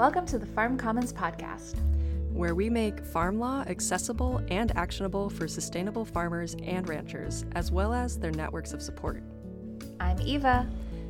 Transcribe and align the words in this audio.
Welcome 0.00 0.24
to 0.28 0.38
the 0.38 0.46
Farm 0.46 0.78
Commons 0.78 1.12
Podcast, 1.12 1.74
where 2.32 2.54
we 2.54 2.70
make 2.70 3.04
farm 3.04 3.38
law 3.38 3.64
accessible 3.66 4.40
and 4.48 4.74
actionable 4.74 5.28
for 5.28 5.46
sustainable 5.46 6.06
farmers 6.06 6.56
and 6.62 6.88
ranchers, 6.88 7.44
as 7.52 7.70
well 7.70 7.92
as 7.92 8.18
their 8.18 8.30
networks 8.30 8.72
of 8.72 8.80
support. 8.80 9.22
I'm 10.00 10.18
Eva. 10.22 10.66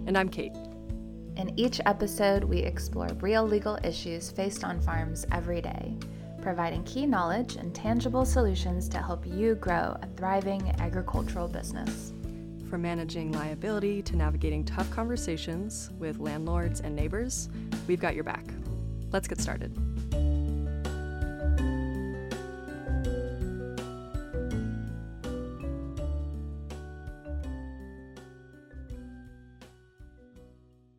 And 0.07 0.19
I'm 0.19 0.29
Kate. 0.29 0.57
In 1.37 1.53
each 1.57 1.81
episode, 1.87 2.43
we 2.43 2.59
explore 2.59 3.07
real 3.21 3.47
legal 3.47 3.79
issues 3.85 4.33
faced 4.33 4.65
on 4.65 4.81
farms 4.81 5.25
every 5.31 5.61
day, 5.61 5.95
providing 6.43 6.83
key 6.83 7.07
knowledge 7.07 7.55
and 7.55 7.73
tangible 7.73 8.25
solutions 8.25 8.89
to 8.89 8.99
help 8.99 9.25
you 9.25 9.55
grow 9.55 9.97
a 10.03 10.09
thriving 10.17 10.69
agricultural 10.81 11.47
business. 11.47 12.13
From 12.69 12.83
managing 12.83 13.31
liability 13.31 14.03
to 14.03 14.17
navigating 14.17 14.65
tough 14.65 14.91
conversations 14.91 15.91
with 16.01 16.19
landlords 16.19 16.81
and 16.81 16.97
neighbors, 16.97 17.49
we've 17.87 18.01
got 18.01 18.17
your 18.17 18.25
back. 18.25 18.45
Let's 19.13 19.27
get 19.27 19.41
started. 19.41 19.77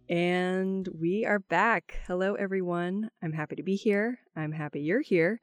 And 0.10 0.90
we 1.00 1.26
are 1.26 1.40
back. 1.40 2.02
Hello, 2.06 2.34
everyone. 2.34 3.10
I'm 3.24 3.32
happy 3.32 3.56
to 3.56 3.64
be 3.64 3.78
here. 3.78 4.20
I'm 4.36 4.52
happy 4.52 4.82
you're 4.82 5.02
here. 5.02 5.40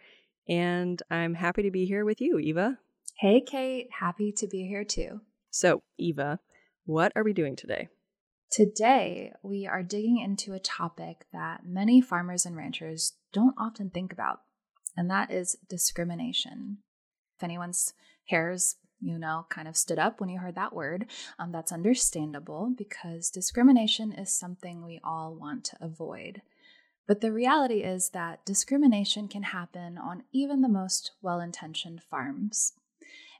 And 0.46 1.02
I'm 1.10 1.32
happy 1.32 1.62
to 1.62 1.70
be 1.70 1.86
here 1.86 2.04
with 2.04 2.20
you, 2.20 2.38
Eva. 2.38 2.78
Hey, 3.16 3.40
Kate. 3.40 3.88
Happy 3.98 4.30
to 4.32 4.46
be 4.46 4.66
here 4.66 4.84
too. 4.84 5.22
So, 5.50 5.82
Eva, 5.96 6.38
what 6.84 7.12
are 7.16 7.24
we 7.24 7.32
doing 7.32 7.56
today? 7.56 7.88
Today, 8.50 9.32
we 9.42 9.66
are 9.66 9.82
digging 9.82 10.18
into 10.18 10.54
a 10.54 10.58
topic 10.58 11.26
that 11.34 11.66
many 11.66 12.00
farmers 12.00 12.46
and 12.46 12.56
ranchers 12.56 13.12
don't 13.30 13.54
often 13.58 13.90
think 13.90 14.10
about, 14.10 14.40
and 14.96 15.10
that 15.10 15.30
is 15.30 15.58
discrimination. 15.68 16.78
If 17.36 17.44
anyone's 17.44 17.92
hairs, 18.26 18.76
you 19.00 19.18
know, 19.18 19.44
kind 19.50 19.68
of 19.68 19.76
stood 19.76 19.98
up 19.98 20.18
when 20.18 20.30
you 20.30 20.38
heard 20.38 20.54
that 20.54 20.74
word, 20.74 21.10
um, 21.38 21.52
that's 21.52 21.72
understandable 21.72 22.72
because 22.76 23.28
discrimination 23.28 24.12
is 24.12 24.32
something 24.32 24.82
we 24.82 24.98
all 25.04 25.34
want 25.34 25.64
to 25.64 25.76
avoid. 25.82 26.40
But 27.06 27.20
the 27.20 27.32
reality 27.32 27.82
is 27.82 28.10
that 28.10 28.46
discrimination 28.46 29.28
can 29.28 29.42
happen 29.42 29.98
on 29.98 30.24
even 30.32 30.62
the 30.62 30.68
most 30.68 31.12
well 31.20 31.40
intentioned 31.40 32.02
farms. 32.02 32.72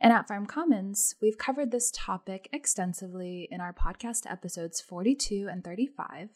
And 0.01 0.13
at 0.13 0.29
Farm 0.29 0.47
Commons, 0.47 1.17
we've 1.21 1.39
covered 1.39 1.73
this 1.73 1.91
topic 1.93 2.49
extensively 2.53 3.49
in 3.51 3.61
our 3.61 3.73
podcast 3.73 4.31
episodes 4.31 4.81
42 4.81 5.49
and 5.51 5.65
35. 5.65 6.29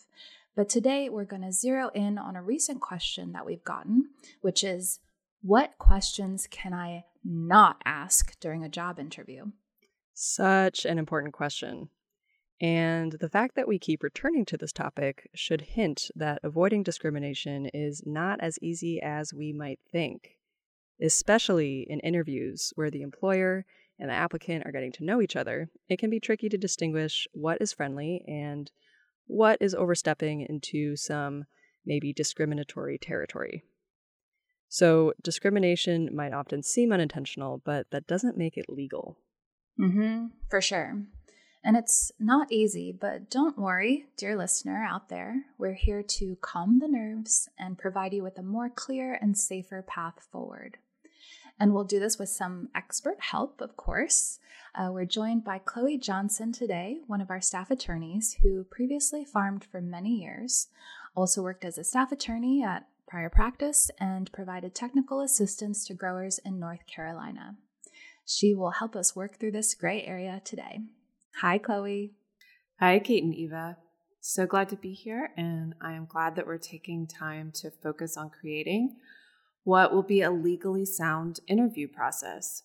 But 0.56 0.68
today 0.68 1.08
we're 1.08 1.24
going 1.24 1.42
to 1.42 1.52
zero 1.52 1.90
in 1.94 2.18
on 2.18 2.34
a 2.34 2.42
recent 2.42 2.80
question 2.80 3.32
that 3.32 3.46
we've 3.46 3.64
gotten, 3.64 4.10
which 4.40 4.64
is 4.64 4.98
what 5.42 5.78
questions 5.78 6.48
can 6.50 6.74
I 6.74 7.04
not 7.24 7.80
ask 7.84 8.38
during 8.40 8.64
a 8.64 8.68
job 8.68 8.98
interview? 8.98 9.52
Such 10.12 10.84
an 10.84 10.98
important 10.98 11.32
question. 11.32 11.88
And 12.60 13.12
the 13.12 13.28
fact 13.28 13.54
that 13.54 13.68
we 13.68 13.78
keep 13.78 14.02
returning 14.02 14.44
to 14.46 14.56
this 14.56 14.72
topic 14.72 15.28
should 15.34 15.60
hint 15.60 16.10
that 16.16 16.40
avoiding 16.42 16.82
discrimination 16.82 17.66
is 17.66 18.02
not 18.04 18.40
as 18.40 18.58
easy 18.60 19.00
as 19.00 19.32
we 19.32 19.52
might 19.52 19.80
think 19.90 20.36
especially 21.02 21.86
in 21.88 22.00
interviews 22.00 22.72
where 22.76 22.90
the 22.90 23.02
employer 23.02 23.64
and 23.98 24.08
the 24.08 24.14
applicant 24.14 24.64
are 24.66 24.72
getting 24.72 24.92
to 24.92 25.04
know 25.04 25.20
each 25.20 25.36
other, 25.36 25.68
it 25.88 25.98
can 25.98 26.10
be 26.10 26.20
tricky 26.20 26.48
to 26.48 26.58
distinguish 26.58 27.26
what 27.32 27.58
is 27.60 27.72
friendly 27.72 28.24
and 28.26 28.70
what 29.26 29.58
is 29.60 29.74
overstepping 29.74 30.46
into 30.48 30.96
some 30.96 31.44
maybe 31.84 32.12
discriminatory 32.12 32.98
territory. 32.98 33.62
So, 34.68 35.12
discrimination 35.22 36.08
might 36.14 36.32
often 36.32 36.62
seem 36.62 36.92
unintentional, 36.92 37.60
but 37.62 37.90
that 37.90 38.06
doesn't 38.06 38.38
make 38.38 38.56
it 38.56 38.70
legal. 38.70 39.18
Mm-hmm, 39.78 40.26
for 40.48 40.62
sure. 40.62 41.02
And 41.64 41.76
it's 41.76 42.10
not 42.18 42.50
easy, 42.50 42.90
but 42.90 43.30
don't 43.30 43.58
worry, 43.58 44.06
dear 44.16 44.36
listener 44.36 44.82
out 44.82 45.08
there. 45.08 45.44
We're 45.58 45.74
here 45.74 46.02
to 46.02 46.36
calm 46.40 46.80
the 46.80 46.88
nerves 46.88 47.48
and 47.58 47.78
provide 47.78 48.12
you 48.12 48.22
with 48.22 48.38
a 48.38 48.42
more 48.42 48.68
clear 48.68 49.16
and 49.20 49.38
safer 49.38 49.82
path 49.82 50.26
forward. 50.32 50.78
And 51.58 51.72
we'll 51.72 51.84
do 51.84 52.00
this 52.00 52.18
with 52.18 52.28
some 52.28 52.68
expert 52.74 53.20
help, 53.20 53.60
of 53.60 53.76
course. 53.76 54.38
Uh, 54.74 54.90
we're 54.90 55.04
joined 55.04 55.44
by 55.44 55.58
Chloe 55.58 55.98
Johnson 55.98 56.50
today, 56.52 57.00
one 57.06 57.20
of 57.20 57.30
our 57.30 57.40
staff 57.40 57.70
attorneys 57.70 58.38
who 58.42 58.64
previously 58.64 59.24
farmed 59.24 59.64
for 59.64 59.80
many 59.80 60.10
years, 60.10 60.68
also 61.14 61.42
worked 61.42 61.64
as 61.64 61.76
a 61.76 61.84
staff 61.84 62.10
attorney 62.10 62.62
at 62.62 62.86
prior 63.12 63.28
practice, 63.28 63.90
and 64.00 64.32
provided 64.32 64.74
technical 64.74 65.20
assistance 65.20 65.84
to 65.84 65.92
growers 65.92 66.38
in 66.46 66.58
North 66.58 66.86
Carolina. 66.86 67.56
She 68.24 68.54
will 68.54 68.70
help 68.70 68.96
us 68.96 69.14
work 69.14 69.38
through 69.38 69.50
this 69.50 69.74
gray 69.74 70.02
area 70.02 70.40
today. 70.46 70.80
Hi, 71.42 71.58
Chloe. 71.58 72.12
Hi, 72.80 72.98
Kate 73.00 73.22
and 73.22 73.34
Eva. 73.34 73.76
So 74.22 74.46
glad 74.46 74.70
to 74.70 74.76
be 74.76 74.94
here, 74.94 75.30
and 75.36 75.74
I 75.78 75.92
am 75.92 76.06
glad 76.06 76.36
that 76.36 76.46
we're 76.46 76.56
taking 76.56 77.06
time 77.06 77.52
to 77.56 77.70
focus 77.70 78.16
on 78.16 78.30
creating 78.30 78.96
what 79.64 79.92
will 79.92 80.02
be 80.02 80.22
a 80.22 80.30
legally 80.30 80.84
sound 80.84 81.40
interview 81.46 81.88
process. 81.88 82.62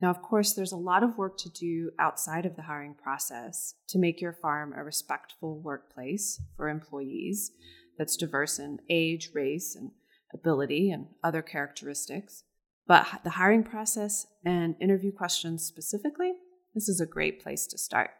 Now, 0.00 0.10
of 0.10 0.20
course, 0.20 0.52
there's 0.52 0.72
a 0.72 0.76
lot 0.76 1.02
of 1.02 1.16
work 1.16 1.38
to 1.38 1.50
do 1.50 1.90
outside 1.98 2.44
of 2.44 2.56
the 2.56 2.62
hiring 2.62 2.94
process 2.94 3.74
to 3.88 3.98
make 3.98 4.20
your 4.20 4.32
farm 4.32 4.74
a 4.76 4.84
respectful 4.84 5.60
workplace 5.60 6.40
for 6.56 6.68
employees 6.68 7.52
that's 7.96 8.16
diverse 8.16 8.58
in 8.58 8.80
age, 8.90 9.30
race, 9.32 9.74
and 9.74 9.92
ability 10.32 10.90
and 10.90 11.06
other 11.22 11.42
characteristics. 11.42 12.44
But 12.86 13.06
the 13.24 13.30
hiring 13.30 13.62
process 13.62 14.26
and 14.44 14.74
interview 14.80 15.12
questions 15.12 15.64
specifically 15.64 16.34
this 16.74 16.88
is 16.88 17.00
a 17.00 17.06
great 17.06 17.40
place 17.40 17.66
to 17.68 17.78
start. 17.78 18.10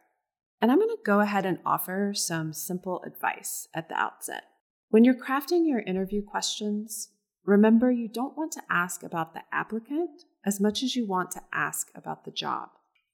And 0.63 0.71
I'm 0.71 0.79
going 0.79 0.89
to 0.89 0.99
go 1.05 1.21
ahead 1.21 1.45
and 1.45 1.59
offer 1.67 2.13
some 2.15 2.53
simple 2.53 3.03
advice 3.05 3.69
at 3.75 3.89
the 3.89 3.97
outset. 3.97 4.45
When 4.91 5.05
you're 5.05 5.15
crafting 5.15 5.67
your 5.67 5.81
interview 5.81 6.23
questions, 6.23 7.11
remember 7.45 7.91
you 7.91 8.09
don't 8.09 8.37
want 8.37 8.53
to 8.53 8.63
ask 8.71 9.03
about 9.03 9.35
the 9.35 9.43
applicant 9.53 10.25
as 10.45 10.61
much 10.61 10.83
as 10.83 10.97
you 10.97 11.07
want 11.07 11.31
to 11.33 11.43
ask 11.53 11.91
about 11.95 12.25
the 12.25 12.31
job. 12.31 12.71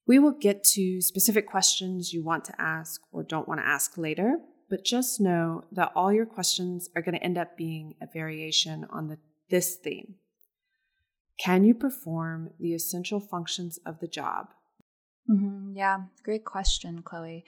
We 0.06 0.18
will 0.18 0.32
get 0.32 0.64
to 0.64 1.00
specific 1.00 1.46
questions 1.46 2.12
you 2.12 2.22
want 2.22 2.44
to 2.46 2.60
ask 2.60 3.00
or 3.12 3.22
don't 3.22 3.48
want 3.48 3.60
to 3.60 3.66
ask 3.66 3.96
later, 3.96 4.38
but 4.68 4.84
just 4.84 5.20
know 5.20 5.64
that 5.72 5.92
all 5.94 6.12
your 6.12 6.26
questions 6.26 6.88
are 6.96 7.02
going 7.02 7.14
to 7.14 7.22
end 7.22 7.38
up 7.38 7.56
being 7.56 7.94
a 8.00 8.06
variation 8.12 8.86
on 8.90 9.08
the, 9.08 9.18
this 9.50 9.76
theme. 9.76 10.14
Can 11.38 11.64
you 11.64 11.74
perform 11.74 12.50
the 12.58 12.74
essential 12.74 13.20
functions 13.20 13.78
of 13.86 14.00
the 14.00 14.08
job 14.08 14.48
Mm-hmm. 15.30 15.76
Yeah, 15.76 16.00
great 16.24 16.44
question, 16.44 17.02
Chloe. 17.02 17.44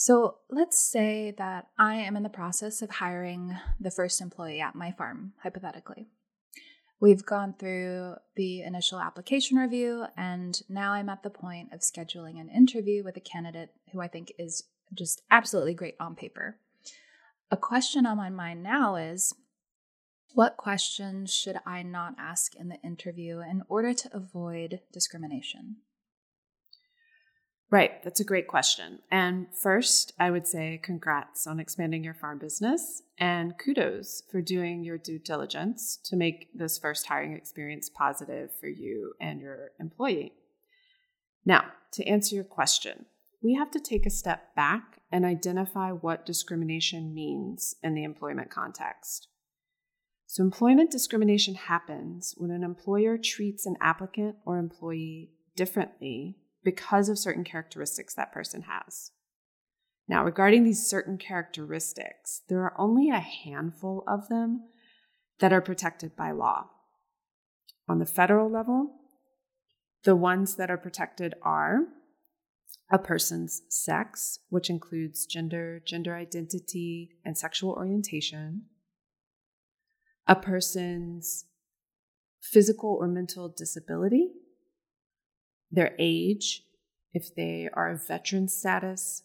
So 0.00 0.36
let's 0.48 0.78
say 0.78 1.34
that 1.38 1.70
I 1.76 1.96
am 1.96 2.14
in 2.14 2.22
the 2.22 2.28
process 2.28 2.82
of 2.82 2.90
hiring 2.90 3.58
the 3.80 3.90
first 3.90 4.20
employee 4.20 4.60
at 4.60 4.76
my 4.76 4.92
farm, 4.92 5.32
hypothetically. 5.42 6.06
We've 7.00 7.26
gone 7.26 7.56
through 7.58 8.14
the 8.36 8.62
initial 8.62 9.00
application 9.00 9.58
review, 9.58 10.04
and 10.16 10.62
now 10.68 10.92
I'm 10.92 11.08
at 11.08 11.24
the 11.24 11.30
point 11.30 11.72
of 11.72 11.80
scheduling 11.80 12.40
an 12.40 12.48
interview 12.48 13.02
with 13.02 13.16
a 13.16 13.20
candidate 13.20 13.70
who 13.90 14.00
I 14.00 14.06
think 14.06 14.32
is 14.38 14.68
just 14.94 15.22
absolutely 15.32 15.74
great 15.74 15.96
on 15.98 16.14
paper. 16.14 16.58
A 17.50 17.56
question 17.56 18.06
on 18.06 18.18
my 18.18 18.30
mind 18.30 18.62
now 18.62 18.94
is 18.94 19.34
what 20.32 20.56
questions 20.56 21.34
should 21.34 21.56
I 21.66 21.82
not 21.82 22.14
ask 22.16 22.54
in 22.54 22.68
the 22.68 22.80
interview 22.84 23.40
in 23.40 23.64
order 23.68 23.92
to 23.94 24.16
avoid 24.16 24.78
discrimination? 24.92 25.78
Right, 27.70 28.02
that's 28.02 28.20
a 28.20 28.24
great 28.24 28.48
question. 28.48 29.00
And 29.10 29.46
first, 29.54 30.12
I 30.18 30.30
would 30.30 30.46
say 30.46 30.80
congrats 30.82 31.46
on 31.46 31.60
expanding 31.60 32.02
your 32.02 32.14
farm 32.14 32.38
business 32.38 33.02
and 33.18 33.58
kudos 33.58 34.22
for 34.30 34.40
doing 34.40 34.84
your 34.84 34.96
due 34.96 35.18
diligence 35.18 35.98
to 36.04 36.16
make 36.16 36.48
this 36.54 36.78
first 36.78 37.06
hiring 37.06 37.34
experience 37.34 37.90
positive 37.90 38.50
for 38.58 38.68
you 38.68 39.12
and 39.20 39.40
your 39.40 39.72
employee. 39.78 40.32
Now, 41.44 41.66
to 41.92 42.06
answer 42.06 42.34
your 42.34 42.44
question, 42.44 43.04
we 43.42 43.54
have 43.54 43.70
to 43.72 43.80
take 43.80 44.06
a 44.06 44.10
step 44.10 44.54
back 44.56 45.00
and 45.12 45.26
identify 45.26 45.90
what 45.90 46.24
discrimination 46.24 47.14
means 47.14 47.74
in 47.82 47.94
the 47.94 48.04
employment 48.04 48.50
context. 48.50 49.28
So, 50.26 50.42
employment 50.42 50.90
discrimination 50.90 51.54
happens 51.54 52.34
when 52.36 52.50
an 52.50 52.64
employer 52.64 53.18
treats 53.18 53.66
an 53.66 53.76
applicant 53.80 54.36
or 54.44 54.58
employee 54.58 55.30
differently 55.54 56.36
because 56.68 57.08
of 57.08 57.18
certain 57.18 57.44
characteristics 57.44 58.12
that 58.12 58.30
person 58.30 58.60
has. 58.60 59.10
Now, 60.06 60.22
regarding 60.22 60.64
these 60.64 60.86
certain 60.86 61.16
characteristics, 61.16 62.42
there 62.50 62.60
are 62.60 62.78
only 62.78 63.08
a 63.08 63.20
handful 63.20 64.04
of 64.06 64.28
them 64.28 64.68
that 65.40 65.50
are 65.50 65.62
protected 65.62 66.14
by 66.14 66.32
law. 66.32 66.66
On 67.88 67.98
the 67.98 68.04
federal 68.04 68.50
level, 68.50 68.96
the 70.04 70.14
ones 70.14 70.56
that 70.56 70.70
are 70.70 70.76
protected 70.76 71.36
are 71.40 71.84
a 72.92 72.98
person's 72.98 73.62
sex, 73.70 74.40
which 74.50 74.68
includes 74.68 75.24
gender, 75.24 75.80
gender 75.86 76.14
identity, 76.14 77.12
and 77.24 77.38
sexual 77.38 77.70
orientation, 77.70 78.64
a 80.26 80.36
person's 80.36 81.46
physical 82.42 82.98
or 83.00 83.08
mental 83.08 83.48
disability, 83.48 84.32
their 85.70 85.94
age, 85.98 86.62
if 87.12 87.34
they 87.34 87.68
are 87.72 87.90
a 87.90 87.98
veteran 87.98 88.48
status, 88.48 89.22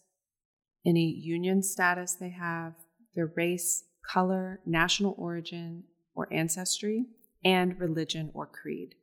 any 0.86 1.06
union 1.06 1.62
status 1.62 2.14
they 2.14 2.30
have, 2.30 2.74
their 3.14 3.32
race, 3.36 3.84
color, 4.06 4.60
national 4.66 5.14
origin, 5.18 5.84
or 6.14 6.32
ancestry, 6.32 7.06
and 7.44 7.78
religion 7.78 8.30
or 8.34 8.46
creed. 8.46 8.94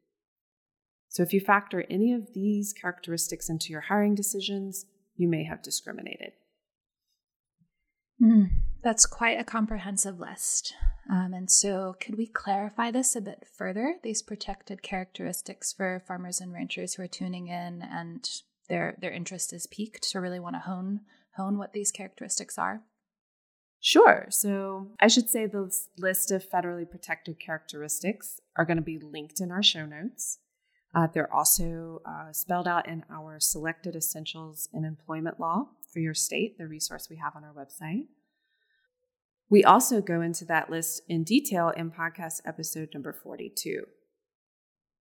So, 1.09 1.23
if 1.23 1.33
you 1.33 1.41
factor 1.41 1.85
any 1.89 2.13
of 2.13 2.33
these 2.33 2.73
characteristics 2.73 3.49
into 3.49 3.69
your 3.69 3.81
hiring 3.81 4.15
decisions, 4.15 4.85
you 5.15 5.27
may 5.27 5.43
have 5.43 5.61
discriminated. 5.61 6.31
Mm, 8.21 8.49
that's 8.83 9.05
quite 9.05 9.39
a 9.39 9.43
comprehensive 9.43 10.19
list. 10.19 10.73
Um, 11.11 11.33
and 11.33 11.51
so, 11.51 11.97
could 11.99 12.17
we 12.17 12.25
clarify 12.25 12.89
this 12.89 13.17
a 13.17 13.21
bit 13.21 13.45
further? 13.53 13.97
These 14.01 14.21
protected 14.21 14.81
characteristics 14.81 15.73
for 15.73 16.01
farmers 16.07 16.39
and 16.39 16.53
ranchers 16.53 16.93
who 16.93 17.03
are 17.03 17.07
tuning 17.07 17.47
in 17.47 17.81
and 17.81 18.27
their 18.69 18.95
their 19.01 19.11
interest 19.11 19.51
is 19.51 19.67
piqued 19.67 20.09
to 20.11 20.21
really 20.21 20.39
want 20.39 20.55
to 20.55 20.61
hone 20.61 21.01
hone 21.35 21.57
what 21.57 21.73
these 21.73 21.91
characteristics 21.91 22.57
are. 22.57 22.83
Sure. 23.81 24.27
So 24.29 24.91
I 25.01 25.07
should 25.07 25.29
say 25.29 25.47
the 25.47 25.69
list 25.97 26.31
of 26.31 26.49
federally 26.49 26.89
protected 26.89 27.39
characteristics 27.39 28.39
are 28.55 28.63
going 28.63 28.77
to 28.77 28.83
be 28.83 28.99
linked 28.99 29.41
in 29.41 29.51
our 29.51 29.63
show 29.63 29.85
notes. 29.85 30.37
Uh, 30.95 31.07
they're 31.13 31.33
also 31.33 32.01
uh, 32.05 32.31
spelled 32.31 32.67
out 32.67 32.87
in 32.87 33.03
our 33.09 33.39
selected 33.39 33.95
essentials 33.95 34.69
in 34.73 34.85
employment 34.85 35.39
law 35.39 35.69
for 35.91 35.99
your 35.99 36.13
state, 36.13 36.57
the 36.57 36.67
resource 36.67 37.09
we 37.09 37.17
have 37.17 37.35
on 37.35 37.43
our 37.43 37.53
website. 37.53 38.07
We 39.51 39.65
also 39.65 39.99
go 39.99 40.21
into 40.21 40.45
that 40.45 40.69
list 40.69 41.01
in 41.09 41.25
detail 41.25 41.73
in 41.75 41.91
podcast 41.91 42.39
episode 42.45 42.87
number 42.93 43.11
42. 43.11 43.83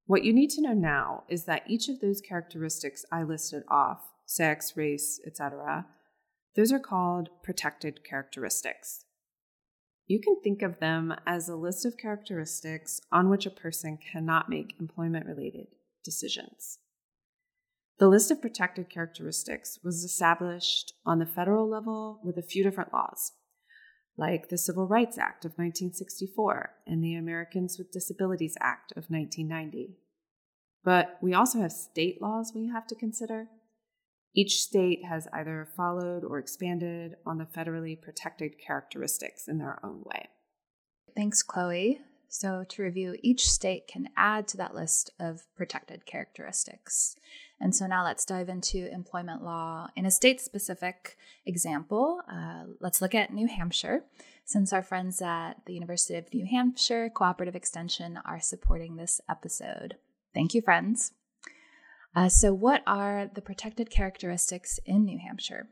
What 0.06 0.24
you 0.24 0.32
need 0.32 0.50
to 0.50 0.60
know 0.60 0.72
now 0.72 1.22
is 1.28 1.44
that 1.44 1.62
each 1.68 1.88
of 1.88 2.00
those 2.00 2.20
characteristics 2.20 3.04
I 3.12 3.22
listed 3.22 3.62
off 3.68 4.00
sex, 4.26 4.76
race, 4.76 5.20
etc. 5.24 5.86
those 6.56 6.72
are 6.72 6.80
called 6.80 7.28
protected 7.44 8.00
characteristics. 8.02 9.04
You 10.08 10.18
can 10.20 10.40
think 10.42 10.62
of 10.62 10.80
them 10.80 11.14
as 11.24 11.48
a 11.48 11.54
list 11.54 11.86
of 11.86 11.96
characteristics 11.96 13.00
on 13.12 13.30
which 13.30 13.46
a 13.46 13.50
person 13.50 13.98
cannot 13.98 14.48
make 14.48 14.74
employment 14.80 15.26
related 15.26 15.68
decisions. 16.04 16.78
The 18.00 18.08
list 18.08 18.32
of 18.32 18.42
protected 18.42 18.90
characteristics 18.90 19.78
was 19.84 20.02
established 20.02 20.92
on 21.06 21.20
the 21.20 21.26
federal 21.26 21.68
level 21.68 22.20
with 22.24 22.36
a 22.36 22.42
few 22.42 22.64
different 22.64 22.92
laws, 22.92 23.30
like 24.16 24.48
the 24.48 24.58
Civil 24.58 24.86
Rights 24.86 25.18
Act 25.18 25.44
of 25.44 25.52
1964 25.52 26.70
and 26.86 27.02
the 27.02 27.14
Americans 27.14 27.76
with 27.78 27.92
Disabilities 27.92 28.56
Act 28.60 28.92
of 28.92 29.10
1990. 29.10 29.96
But 30.84 31.18
we 31.22 31.34
also 31.34 31.60
have 31.60 31.72
state 31.72 32.20
laws 32.20 32.52
we 32.54 32.68
have 32.68 32.86
to 32.88 32.94
consider. 32.94 33.48
Each 34.34 34.60
state 34.60 35.04
has 35.08 35.26
either 35.32 35.68
followed 35.76 36.24
or 36.24 36.38
expanded 36.38 37.16
on 37.26 37.38
the 37.38 37.44
federally 37.44 38.00
protected 38.00 38.52
characteristics 38.64 39.48
in 39.48 39.58
their 39.58 39.78
own 39.84 40.02
way. 40.04 40.28
Thanks, 41.16 41.42
Chloe. 41.42 42.00
So, 42.32 42.64
to 42.68 42.82
review, 42.82 43.16
each 43.22 43.50
state 43.50 43.88
can 43.88 44.08
add 44.16 44.46
to 44.48 44.56
that 44.58 44.74
list 44.74 45.10
of 45.18 45.42
protected 45.56 46.06
characteristics. 46.06 47.16
And 47.60 47.74
so 47.74 47.88
now 47.88 48.04
let's 48.04 48.24
dive 48.24 48.48
into 48.48 48.90
employment 48.90 49.42
law. 49.42 49.88
In 49.96 50.06
a 50.06 50.12
state 50.12 50.40
specific 50.40 51.16
example, 51.44 52.20
uh, 52.32 52.64
let's 52.80 53.02
look 53.02 53.16
at 53.16 53.34
New 53.34 53.48
Hampshire, 53.48 54.04
since 54.44 54.72
our 54.72 54.82
friends 54.82 55.20
at 55.20 55.54
the 55.66 55.74
University 55.74 56.14
of 56.14 56.32
New 56.32 56.46
Hampshire 56.46 57.10
Cooperative 57.10 57.56
Extension 57.56 58.18
are 58.24 58.40
supporting 58.40 58.94
this 58.94 59.20
episode. 59.28 59.96
Thank 60.32 60.54
you, 60.54 60.62
friends. 60.62 61.12
Uh, 62.14 62.28
so, 62.28 62.54
what 62.54 62.82
are 62.86 63.28
the 63.34 63.42
protected 63.42 63.90
characteristics 63.90 64.78
in 64.86 65.04
New 65.04 65.18
Hampshire? 65.18 65.68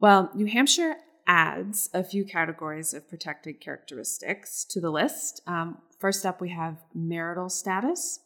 Well, 0.00 0.30
New 0.34 0.46
Hampshire 0.46 0.96
adds 1.26 1.88
a 1.94 2.02
few 2.02 2.24
categories 2.24 2.92
of 2.92 3.08
protected 3.08 3.60
characteristics 3.60 4.64
to 4.64 4.80
the 4.80 4.90
list. 4.90 5.40
Um, 5.46 5.78
first 6.00 6.26
up, 6.26 6.40
we 6.40 6.50
have 6.50 6.78
marital 6.94 7.48
status, 7.48 8.20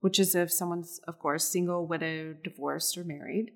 which 0.00 0.18
is 0.18 0.34
if 0.34 0.52
someone's, 0.52 1.00
of 1.06 1.18
course, 1.18 1.48
single, 1.48 1.86
widowed, 1.86 2.42
divorced, 2.42 2.96
or 2.96 3.04
married. 3.04 3.52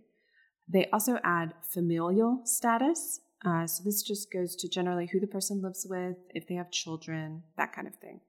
They 0.68 0.86
also 0.92 1.18
add 1.24 1.54
familial 1.62 2.42
status. 2.44 3.20
Uh, 3.44 3.66
so 3.66 3.82
this 3.82 4.02
just 4.02 4.32
goes 4.32 4.54
to 4.56 4.68
generally 4.68 5.06
who 5.06 5.20
the 5.20 5.26
person 5.26 5.62
lives 5.62 5.86
with, 5.88 6.16
if 6.34 6.46
they 6.46 6.54
have 6.54 6.70
children, 6.70 7.42
that 7.56 7.72
kind 7.72 7.88
of 7.88 7.96
thing. 7.96 8.20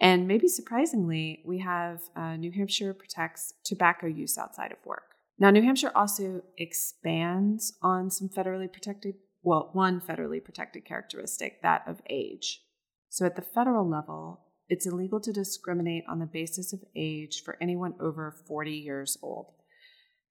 And 0.00 0.26
maybe 0.26 0.48
surprisingly, 0.48 1.42
we 1.44 1.58
have 1.58 2.00
uh, 2.16 2.36
New 2.36 2.52
Hampshire 2.52 2.94
protects 2.94 3.52
tobacco 3.64 4.06
use 4.06 4.38
outside 4.38 4.72
of 4.72 4.78
work. 4.86 5.02
Now, 5.38 5.50
New 5.50 5.62
Hampshire 5.62 5.92
also 5.94 6.42
expands 6.56 7.76
on 7.82 8.10
some 8.10 8.28
federally 8.28 8.72
protected 8.72 9.16
well, 9.42 9.70
one 9.72 10.00
federally 10.00 10.42
protected 10.44 10.84
characteristic, 10.84 11.62
that 11.62 11.82
of 11.86 12.00
age. 12.10 12.62
So 13.08 13.24
at 13.24 13.36
the 13.36 13.42
federal 13.42 13.88
level, 13.88 14.40
it's 14.70 14.86
illegal 14.86 15.20
to 15.20 15.32
discriminate 15.32 16.04
on 16.08 16.20
the 16.20 16.26
basis 16.26 16.72
of 16.72 16.80
age 16.94 17.42
for 17.44 17.58
anyone 17.60 17.94
over 18.00 18.30
40 18.46 18.70
years 18.70 19.18
old. 19.20 19.52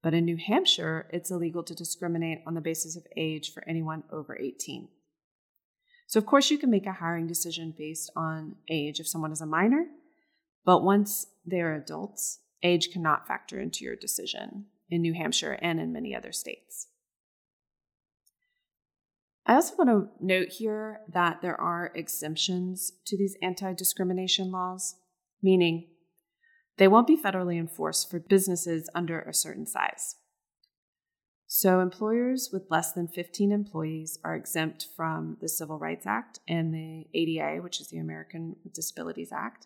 But 0.02 0.14
in 0.14 0.24
New 0.24 0.38
Hampshire, 0.38 1.10
it's 1.12 1.30
illegal 1.30 1.62
to 1.64 1.76
discriminate 1.76 2.40
on 2.48 2.54
the 2.54 2.62
basis 2.62 2.96
of 2.96 3.04
age 3.18 3.52
for 3.54 3.68
anyone 3.68 4.04
over 4.12 4.40
18. 4.40 4.88
So, 6.08 6.18
of 6.18 6.26
course, 6.26 6.50
you 6.50 6.58
can 6.58 6.72
make 6.72 6.86
a 6.86 6.94
hiring 6.94 7.28
decision 7.28 7.76
based 7.78 8.12
on 8.16 8.56
age 8.70 9.02
if 9.02 9.08
someone 9.08 9.34
is 9.34 9.42
a 9.42 9.46
minor, 9.46 9.86
but 10.66 10.84
once 10.84 11.28
they're 11.46 11.76
adults, 11.76 12.40
age 12.64 12.92
cannot 12.92 13.28
factor 13.28 13.60
into 13.60 13.84
your 13.84 13.96
decision 13.96 14.68
in 14.90 15.02
New 15.02 15.14
Hampshire 15.14 15.60
and 15.62 15.80
in 15.80 15.94
many 15.94 16.16
other 16.16 16.32
states. 16.32 16.88
I 19.50 19.56
also 19.56 19.74
want 19.78 19.90
to 19.90 20.24
note 20.24 20.50
here 20.50 21.00
that 21.12 21.42
there 21.42 21.60
are 21.60 21.92
exemptions 21.96 22.92
to 23.08 23.18
these 23.18 23.36
anti 23.42 23.74
discrimination 23.74 24.52
laws, 24.52 24.98
meaning 25.42 25.88
they 26.78 26.88
won't 26.88 27.08
be 27.08 27.18
federally 27.18 27.58
enforced 27.58 28.12
for 28.12 28.20
businesses 28.20 28.92
under 28.94 29.22
a 29.22 29.34
certain 29.34 29.66
size. 29.66 30.18
So, 31.48 31.80
employers 31.80 32.52
with 32.54 32.70
less 32.70 32.94
than 32.94 33.08
15 33.08 33.52
employees 33.52 34.20
are 34.24 34.36
exempt 34.36 34.86
from 34.96 35.38
the 35.42 35.50
Civil 35.50 35.80
Rights 35.80 36.06
Act 36.06 36.42
and 36.48 36.72
the 36.72 37.08
ADA, 37.16 37.64
which 37.64 37.82
is 37.82 37.88
the 37.88 37.98
American 37.98 38.56
Disabilities 38.72 39.32
Act. 39.32 39.66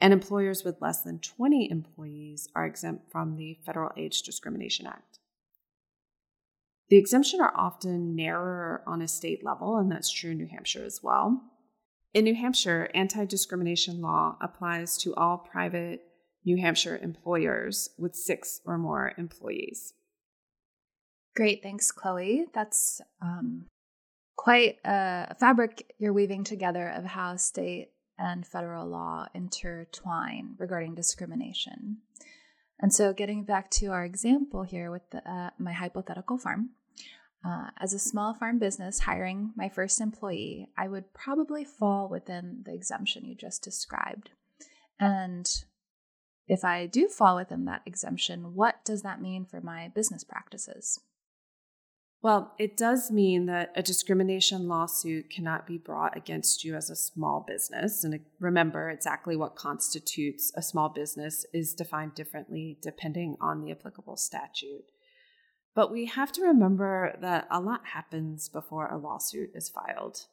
And 0.00 0.12
employers 0.12 0.62
with 0.62 0.80
less 0.80 1.02
than 1.02 1.18
20 1.18 1.68
employees 1.68 2.46
are 2.54 2.64
exempt 2.64 3.10
from 3.10 3.36
the 3.36 3.58
Federal 3.66 3.90
Age 3.96 4.22
Discrimination 4.22 4.86
Act. 4.86 5.19
The 6.90 6.96
exemption 6.96 7.40
are 7.40 7.56
often 7.56 8.16
narrower 8.16 8.82
on 8.84 9.00
a 9.00 9.06
state 9.06 9.44
level, 9.44 9.76
and 9.76 9.90
that's 9.90 10.10
true 10.10 10.32
in 10.32 10.38
New 10.38 10.48
Hampshire 10.48 10.84
as 10.84 11.00
well. 11.02 11.40
In 12.12 12.24
New 12.24 12.34
Hampshire, 12.34 12.90
anti 12.94 13.24
discrimination 13.24 14.02
law 14.02 14.36
applies 14.40 14.96
to 14.98 15.14
all 15.14 15.38
private 15.38 16.00
New 16.44 16.56
Hampshire 16.56 16.98
employers 17.00 17.90
with 17.96 18.16
six 18.16 18.60
or 18.64 18.76
more 18.76 19.12
employees. 19.16 19.94
Great, 21.36 21.62
thanks, 21.62 21.92
Chloe. 21.92 22.46
That's 22.52 23.00
um, 23.22 23.66
quite 24.36 24.78
a 24.84 25.36
fabric 25.36 25.94
you're 25.98 26.12
weaving 26.12 26.42
together 26.42 26.88
of 26.88 27.04
how 27.04 27.36
state 27.36 27.90
and 28.18 28.44
federal 28.44 28.88
law 28.88 29.26
intertwine 29.32 30.56
regarding 30.58 30.96
discrimination. 30.96 31.98
And 32.80 32.92
so, 32.92 33.12
getting 33.12 33.44
back 33.44 33.70
to 33.72 33.88
our 33.88 34.04
example 34.04 34.64
here 34.64 34.90
with 34.90 35.08
the, 35.10 35.18
uh, 35.30 35.50
my 35.58 35.72
hypothetical 35.72 36.36
farm, 36.36 36.70
uh, 37.44 37.68
as 37.78 37.92
a 37.92 37.98
small 37.98 38.34
farm 38.34 38.58
business 38.58 39.00
hiring 39.00 39.52
my 39.56 39.68
first 39.68 40.00
employee, 40.00 40.68
I 40.76 40.88
would 40.88 41.14
probably 41.14 41.64
fall 41.64 42.08
within 42.08 42.62
the 42.64 42.74
exemption 42.74 43.24
you 43.24 43.34
just 43.34 43.62
described. 43.62 44.30
And 44.98 45.48
if 46.46 46.64
I 46.64 46.86
do 46.86 47.08
fall 47.08 47.36
within 47.36 47.64
that 47.64 47.82
exemption, 47.86 48.54
what 48.54 48.84
does 48.84 49.02
that 49.02 49.22
mean 49.22 49.46
for 49.46 49.60
my 49.60 49.88
business 49.94 50.24
practices? 50.24 51.00
Well, 52.22 52.52
it 52.58 52.76
does 52.76 53.10
mean 53.10 53.46
that 53.46 53.72
a 53.74 53.82
discrimination 53.82 54.68
lawsuit 54.68 55.30
cannot 55.30 55.66
be 55.66 55.78
brought 55.78 56.16
against 56.16 56.64
you 56.64 56.76
as 56.76 56.90
a 56.90 56.96
small 56.96 57.42
business. 57.48 58.04
And 58.04 58.20
remember, 58.38 58.90
exactly 58.90 59.36
what 59.36 59.56
constitutes 59.56 60.52
a 60.54 60.60
small 60.60 60.90
business 60.90 61.46
is 61.54 61.72
defined 61.72 62.14
differently 62.14 62.76
depending 62.82 63.38
on 63.40 63.62
the 63.62 63.70
applicable 63.70 64.18
statute. 64.18 64.84
But 65.74 65.92
we 65.92 66.06
have 66.06 66.32
to 66.32 66.42
remember 66.42 67.16
that 67.20 67.46
a 67.50 67.60
lot 67.60 67.86
happens 67.86 68.48
before 68.48 68.88
a 68.88 68.98
lawsuit 68.98 69.50
is 69.54 69.68
filed. 69.68 70.26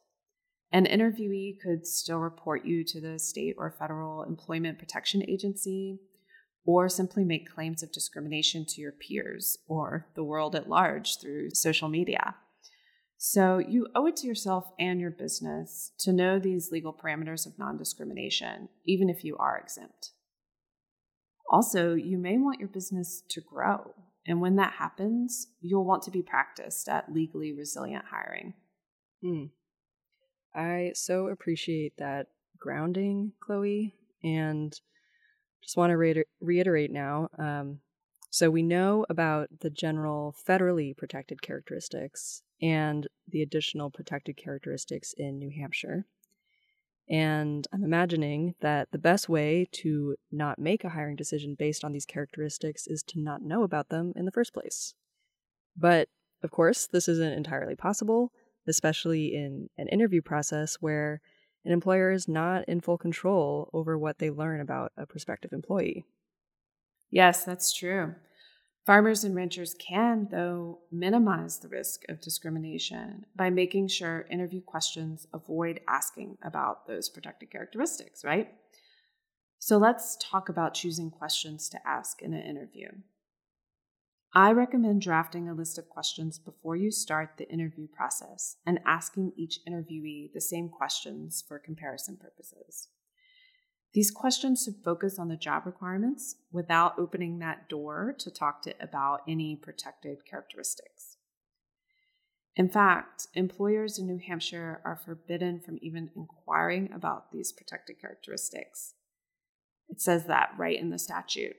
An 0.72 0.84
interviewee 0.84 1.60
could 1.60 1.86
still 1.86 2.18
report 2.18 2.64
you 2.64 2.84
to 2.84 3.00
the 3.00 3.18
state 3.18 3.54
or 3.56 3.70
federal 3.70 4.24
employment 4.24 4.78
protection 4.78 5.22
agency, 5.28 6.00
or 6.66 6.88
simply 6.88 7.24
make 7.24 7.48
claims 7.48 7.82
of 7.82 7.92
discrimination 7.92 8.66
to 8.66 8.80
your 8.80 8.92
peers 8.92 9.56
or 9.68 10.06
the 10.14 10.24
world 10.24 10.54
at 10.54 10.68
large 10.68 11.18
through 11.18 11.48
social 11.54 11.88
media. 11.88 12.34
So 13.16 13.58
you 13.58 13.88
owe 13.94 14.06
it 14.06 14.16
to 14.16 14.26
yourself 14.26 14.70
and 14.78 15.00
your 15.00 15.10
business 15.10 15.92
to 16.00 16.12
know 16.12 16.38
these 16.38 16.70
legal 16.70 16.92
parameters 16.92 17.46
of 17.46 17.58
non 17.58 17.78
discrimination, 17.78 18.68
even 18.84 19.08
if 19.08 19.24
you 19.24 19.36
are 19.38 19.56
exempt. 19.56 20.10
Also, 21.50 21.94
you 21.94 22.18
may 22.18 22.36
want 22.36 22.60
your 22.60 22.68
business 22.68 23.22
to 23.30 23.40
grow. 23.40 23.94
And 24.28 24.42
when 24.42 24.56
that 24.56 24.74
happens, 24.74 25.46
you'll 25.62 25.86
want 25.86 26.02
to 26.02 26.10
be 26.10 26.22
practiced 26.22 26.86
at 26.86 27.10
legally 27.10 27.54
resilient 27.54 28.04
hiring. 28.10 28.52
Hmm. 29.22 29.46
I 30.54 30.92
so 30.94 31.28
appreciate 31.28 31.94
that 31.96 32.26
grounding, 32.58 33.32
Chloe, 33.40 33.94
and 34.22 34.78
just 35.62 35.78
want 35.78 35.90
to 35.90 35.96
reiter- 35.96 36.26
reiterate 36.42 36.90
now. 36.90 37.28
Um, 37.38 37.80
so 38.28 38.50
we 38.50 38.62
know 38.62 39.06
about 39.08 39.48
the 39.60 39.70
general 39.70 40.36
federally 40.46 40.94
protected 40.94 41.40
characteristics 41.40 42.42
and 42.60 43.08
the 43.26 43.40
additional 43.40 43.90
protected 43.90 44.36
characteristics 44.36 45.14
in 45.16 45.38
New 45.38 45.50
Hampshire. 45.50 46.04
And 47.10 47.66
I'm 47.72 47.84
imagining 47.84 48.54
that 48.60 48.88
the 48.92 48.98
best 48.98 49.28
way 49.28 49.66
to 49.72 50.16
not 50.30 50.58
make 50.58 50.84
a 50.84 50.90
hiring 50.90 51.16
decision 51.16 51.56
based 51.58 51.84
on 51.84 51.92
these 51.92 52.04
characteristics 52.04 52.86
is 52.86 53.02
to 53.04 53.18
not 53.18 53.42
know 53.42 53.62
about 53.62 53.88
them 53.88 54.12
in 54.14 54.26
the 54.26 54.32
first 54.32 54.52
place. 54.52 54.94
But 55.76 56.08
of 56.42 56.50
course, 56.50 56.86
this 56.86 57.08
isn't 57.08 57.32
entirely 57.32 57.74
possible, 57.74 58.32
especially 58.66 59.34
in 59.34 59.70
an 59.78 59.88
interview 59.88 60.20
process 60.20 60.76
where 60.80 61.20
an 61.64 61.72
employer 61.72 62.10
is 62.10 62.28
not 62.28 62.64
in 62.68 62.80
full 62.80 62.98
control 62.98 63.70
over 63.72 63.98
what 63.98 64.18
they 64.18 64.30
learn 64.30 64.60
about 64.60 64.92
a 64.96 65.06
prospective 65.06 65.52
employee. 65.52 66.04
Yes, 67.10 67.44
that's 67.44 67.72
true. 67.72 68.14
Farmers 68.88 69.22
and 69.22 69.36
ranchers 69.36 69.74
can, 69.74 70.28
though, 70.30 70.78
minimize 70.90 71.58
the 71.58 71.68
risk 71.68 72.04
of 72.08 72.22
discrimination 72.22 73.26
by 73.36 73.50
making 73.50 73.88
sure 73.88 74.24
interview 74.30 74.62
questions 74.62 75.26
avoid 75.34 75.80
asking 75.86 76.38
about 76.40 76.86
those 76.86 77.10
protected 77.10 77.50
characteristics, 77.50 78.24
right? 78.24 78.50
So 79.58 79.76
let's 79.76 80.16
talk 80.16 80.48
about 80.48 80.72
choosing 80.72 81.10
questions 81.10 81.68
to 81.68 81.86
ask 81.86 82.22
in 82.22 82.32
an 82.32 82.42
interview. 82.42 82.88
I 84.32 84.52
recommend 84.52 85.02
drafting 85.02 85.50
a 85.50 85.54
list 85.54 85.76
of 85.76 85.90
questions 85.90 86.38
before 86.38 86.74
you 86.74 86.90
start 86.90 87.32
the 87.36 87.50
interview 87.50 87.88
process 87.88 88.56
and 88.64 88.80
asking 88.86 89.32
each 89.36 89.60
interviewee 89.68 90.32
the 90.32 90.40
same 90.40 90.70
questions 90.70 91.44
for 91.46 91.58
comparison 91.58 92.16
purposes. 92.16 92.88
These 93.94 94.10
questions 94.10 94.62
should 94.64 94.84
focus 94.84 95.18
on 95.18 95.28
the 95.28 95.36
job 95.36 95.64
requirements 95.64 96.36
without 96.52 96.98
opening 96.98 97.38
that 97.38 97.68
door 97.68 98.14
to 98.18 98.30
talk 98.30 98.62
to 98.62 98.74
about 98.80 99.22
any 99.26 99.56
protected 99.56 100.26
characteristics. 100.28 101.16
In 102.54 102.68
fact, 102.68 103.28
employers 103.34 103.98
in 103.98 104.06
New 104.06 104.18
Hampshire 104.18 104.82
are 104.84 104.96
forbidden 104.96 105.60
from 105.60 105.78
even 105.80 106.10
inquiring 106.16 106.90
about 106.92 107.30
these 107.30 107.52
protected 107.52 108.00
characteristics. 108.00 108.94
It 109.88 110.00
says 110.00 110.26
that 110.26 110.50
right 110.58 110.78
in 110.78 110.90
the 110.90 110.98
statute. 110.98 111.56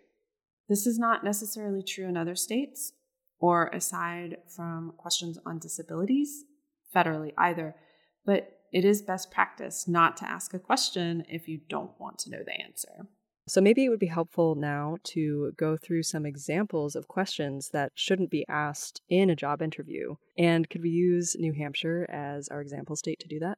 This 0.67 0.85
is 0.85 0.99
not 0.99 1.23
necessarily 1.23 1.81
true 1.81 2.07
in 2.07 2.17
other 2.17 2.35
states, 2.35 2.91
or 3.39 3.67
aside 3.67 4.37
from 4.53 4.93
questions 4.97 5.39
on 5.45 5.57
disabilities, 5.57 6.43
federally 6.93 7.31
either, 7.37 7.75
but 8.25 8.58
it 8.71 8.85
is 8.85 9.01
best 9.01 9.31
practice 9.31 9.87
not 9.87 10.17
to 10.17 10.29
ask 10.29 10.53
a 10.53 10.59
question 10.59 11.23
if 11.29 11.47
you 11.47 11.61
don't 11.69 11.91
want 11.99 12.19
to 12.19 12.29
know 12.29 12.43
the 12.45 12.59
answer. 12.61 13.07
So 13.47 13.61
maybe 13.61 13.83
it 13.83 13.89
would 13.89 13.99
be 13.99 14.05
helpful 14.05 14.53
now 14.53 14.97
to 15.05 15.53
go 15.57 15.75
through 15.75 16.03
some 16.03 16.23
examples 16.23 16.95
of 16.95 17.07
questions 17.07 17.69
that 17.73 17.91
shouldn't 17.95 18.29
be 18.29 18.45
asked 18.47 19.01
in 19.09 19.31
a 19.31 19.35
job 19.35 19.63
interview. 19.63 20.15
And 20.37 20.69
could 20.69 20.83
we 20.83 20.91
use 20.91 21.35
New 21.39 21.53
Hampshire 21.53 22.05
as 22.09 22.47
our 22.49 22.61
example 22.61 22.95
state 22.95 23.19
to 23.21 23.27
do 23.27 23.39
that? 23.39 23.57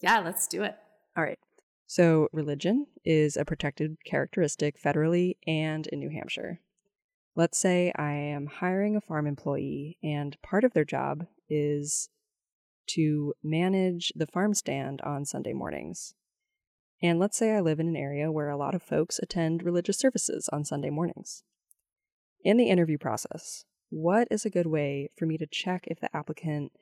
Yeah, 0.00 0.20
let's 0.20 0.46
do 0.46 0.62
it. 0.62 0.74
All 1.16 1.22
right. 1.22 1.38
So, 1.86 2.28
religion 2.32 2.86
is 3.04 3.36
a 3.36 3.44
protected 3.44 3.98
characteristic 4.06 4.80
federally 4.80 5.34
and 5.46 5.86
in 5.88 5.98
New 5.98 6.08
Hampshire. 6.08 6.60
Let's 7.36 7.58
say 7.58 7.92
I 7.96 8.12
am 8.12 8.46
hiring 8.46 8.96
a 8.96 9.00
farm 9.00 9.26
employee, 9.26 9.98
and 10.02 10.40
part 10.40 10.64
of 10.64 10.72
their 10.72 10.84
job 10.84 11.26
is 11.48 12.08
to 12.94 13.34
manage 13.42 14.12
the 14.14 14.26
farm 14.26 14.54
stand 14.54 15.00
on 15.02 15.24
Sunday 15.24 15.52
mornings. 15.52 16.14
And 17.02 17.18
let's 17.18 17.38
say 17.38 17.52
I 17.52 17.60
live 17.60 17.80
in 17.80 17.88
an 17.88 17.96
area 17.96 18.30
where 18.30 18.50
a 18.50 18.56
lot 18.56 18.74
of 18.74 18.82
folks 18.82 19.18
attend 19.18 19.62
religious 19.62 19.98
services 19.98 20.48
on 20.52 20.64
Sunday 20.64 20.90
mornings. 20.90 21.42
In 22.44 22.56
the 22.56 22.68
interview 22.68 22.98
process, 22.98 23.64
what 23.90 24.28
is 24.30 24.44
a 24.44 24.50
good 24.50 24.66
way 24.66 25.10
for 25.16 25.26
me 25.26 25.36
to 25.38 25.46
check 25.46 25.84
if 25.86 26.00
the 26.00 26.14
applicant 26.14 26.72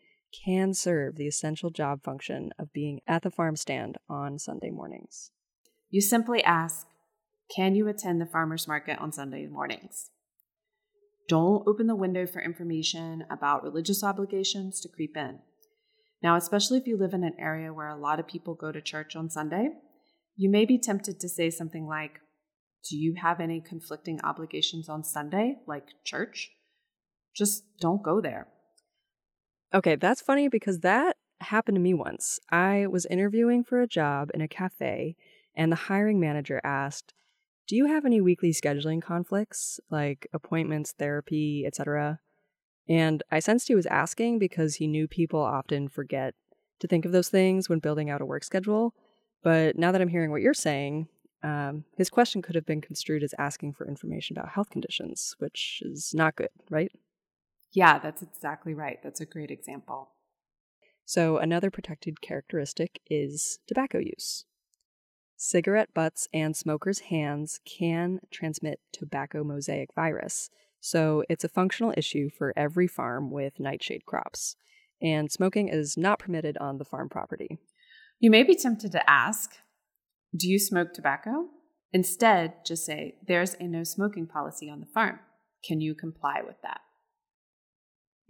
can 0.45 0.75
serve 0.75 1.17
the 1.17 1.27
essential 1.27 1.71
job 1.71 2.03
function 2.03 2.51
of 2.59 2.73
being 2.73 3.01
at 3.07 3.23
the 3.23 3.31
farm 3.31 3.57
stand 3.57 3.97
on 4.09 4.39
Sunday 4.39 4.71
mornings? 4.71 5.31
You 5.91 6.01
simply 6.01 6.43
ask, 6.45 6.87
Can 7.55 7.75
you 7.75 7.89
attend 7.89 8.21
the 8.21 8.27
farmer's 8.27 8.69
market 8.69 8.99
on 8.99 9.13
Sunday 9.13 9.47
mornings? 9.47 10.11
Don't 11.29 11.67
open 11.67 11.87
the 11.87 11.97
window 11.97 12.27
for 12.27 12.43
information 12.43 13.25
about 13.31 13.63
religious 13.63 14.03
obligations 14.03 14.81
to 14.81 14.89
creep 14.89 15.17
in. 15.17 15.41
Now, 16.23 16.37
especially 16.37 16.79
if 16.79 16.87
you 16.87 16.97
live 16.97 17.15
in 17.15 17.25
an 17.25 17.37
area 17.39 17.73
where 17.73 17.89
a 17.89 17.97
lot 17.97 18.19
of 18.19 18.27
people 18.27 18.55
go 18.55 18.73
to 18.73 18.81
church 18.81 19.15
on 19.15 19.31
Sunday, 19.31 19.71
you 20.37 20.51
may 20.51 20.65
be 20.65 20.79
tempted 20.79 21.21
to 21.21 21.29
say 21.29 21.51
something 21.51 21.87
like, 21.87 22.21
Do 22.89 22.97
you 22.97 23.15
have 23.21 23.41
any 23.41 23.61
conflicting 23.61 24.21
obligations 24.23 24.89
on 24.89 25.05
Sunday, 25.05 25.59
like 25.67 25.89
church? 26.05 26.51
Just 27.35 27.65
don't 27.81 28.03
go 28.03 28.21
there. 28.21 28.49
Okay, 29.73 29.97
that's 29.97 30.23
funny 30.23 30.49
because 30.49 30.81
that 30.81 31.17
happened 31.41 31.77
to 31.77 31.81
me 31.81 31.95
once. 31.95 32.41
I 32.51 32.87
was 32.87 33.07
interviewing 33.07 33.63
for 33.63 33.81
a 33.81 33.87
job 33.87 34.31
in 34.35 34.41
a 34.41 34.49
cafe, 34.49 35.15
and 35.55 35.71
the 35.71 35.77
hiring 35.77 36.19
manager 36.19 36.61
asked, 36.65 37.15
Do 37.69 37.77
you 37.77 37.87
have 37.87 38.05
any 38.05 38.21
weekly 38.21 38.53
scheduling 38.53 39.03
conflicts, 39.03 39.79
like 39.91 40.27
appointments, 40.33 40.95
therapy, 40.99 41.65
etc.? 41.67 42.21
And 42.89 43.23
I 43.31 43.41
sensed 43.41 43.69
he 43.69 43.75
was 43.75 43.87
asking 43.87 44.39
because 44.39 44.77
he 44.77 44.87
knew 44.87 45.07
people 45.07 45.41
often 45.41 45.89
forget 45.89 46.35
to 46.81 46.87
think 46.87 47.05
of 47.05 47.13
those 47.13 47.29
things 47.29 47.69
when 47.69 47.81
building 47.81 48.09
out 48.09 48.21
a 48.21 48.27
work 48.27 48.45
schedule. 48.45 48.95
But 49.43 49.77
now 49.77 49.93
that 49.93 50.01
I'm 50.01 50.09
hearing 50.09 50.31
what 50.31 50.41
you're 50.41 50.55
saying, 50.55 51.09
um, 51.43 51.85
his 51.97 52.11
question 52.11 52.43
could 52.43 52.55
have 52.55 52.67
been 52.67 52.81
construed 52.81 53.23
as 53.23 53.35
asking 53.39 53.75
for 53.75 53.87
information 53.87 54.37
about 54.37 54.51
health 54.51 54.71
conditions, 54.71 55.37
which 55.39 55.83
is 55.85 56.13
not 56.15 56.37
good, 56.37 56.49
right? 56.71 56.91
Yeah, 57.73 57.99
that's 57.99 58.23
exactly 58.23 58.75
right. 58.75 58.99
That's 59.03 59.21
a 59.21 59.27
great 59.27 59.51
example. 59.51 60.11
So, 61.05 61.39
another 61.39 61.71
protected 61.71 62.21
characteristic 62.21 63.01
is 63.09 63.61
tobacco 63.67 63.99
use. 63.99 64.45
Cigarette 65.37 65.95
butts 65.95 66.29
and 66.33 66.57
smokers' 66.57 66.99
hands 66.99 67.61
can 67.65 68.21
transmit 68.31 68.81
tobacco 68.93 69.45
mosaic 69.45 69.95
virus, 69.95 70.51
so 70.81 71.25
it's 71.29 71.45
a 71.45 71.49
functional 71.49 71.93
issue 71.97 72.29
for 72.31 72.53
every 72.57 72.87
farm 72.87 73.31
with 73.31 73.59
nightshade 73.59 74.07
crops. 74.07 74.57
And 75.01 75.31
smoking 75.31 75.69
is 75.69 75.97
not 75.97 76.19
permitted 76.19 76.57
on 76.59 76.79
the 76.79 76.85
farm 76.85 77.09
property. 77.09 77.59
You 78.19 78.31
may 78.31 78.43
be 78.43 78.57
tempted 78.57 78.93
to 78.93 79.11
ask, 79.11 79.53
Do 80.37 80.49
you 80.49 80.59
smoke 80.59 80.93
tobacco? 80.93 81.49
Instead, 81.93 82.65
just 82.67 82.85
say, 82.85 83.15
There's 83.27 83.55
a 83.61 83.65
no 83.65 83.85
smoking 83.85 84.27
policy 84.27 84.69
on 84.69 84.81
the 84.81 84.87
farm. 84.87 85.21
Can 85.65 85.81
you 85.81 85.95
comply 85.95 86.41
with 86.45 86.57
that? 86.63 86.81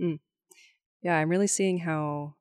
Mm. 0.01 0.21
Yeah, 1.03 1.17
I'm 1.17 1.29
really 1.29 1.47
seeing 1.47 1.81
how 1.81 2.35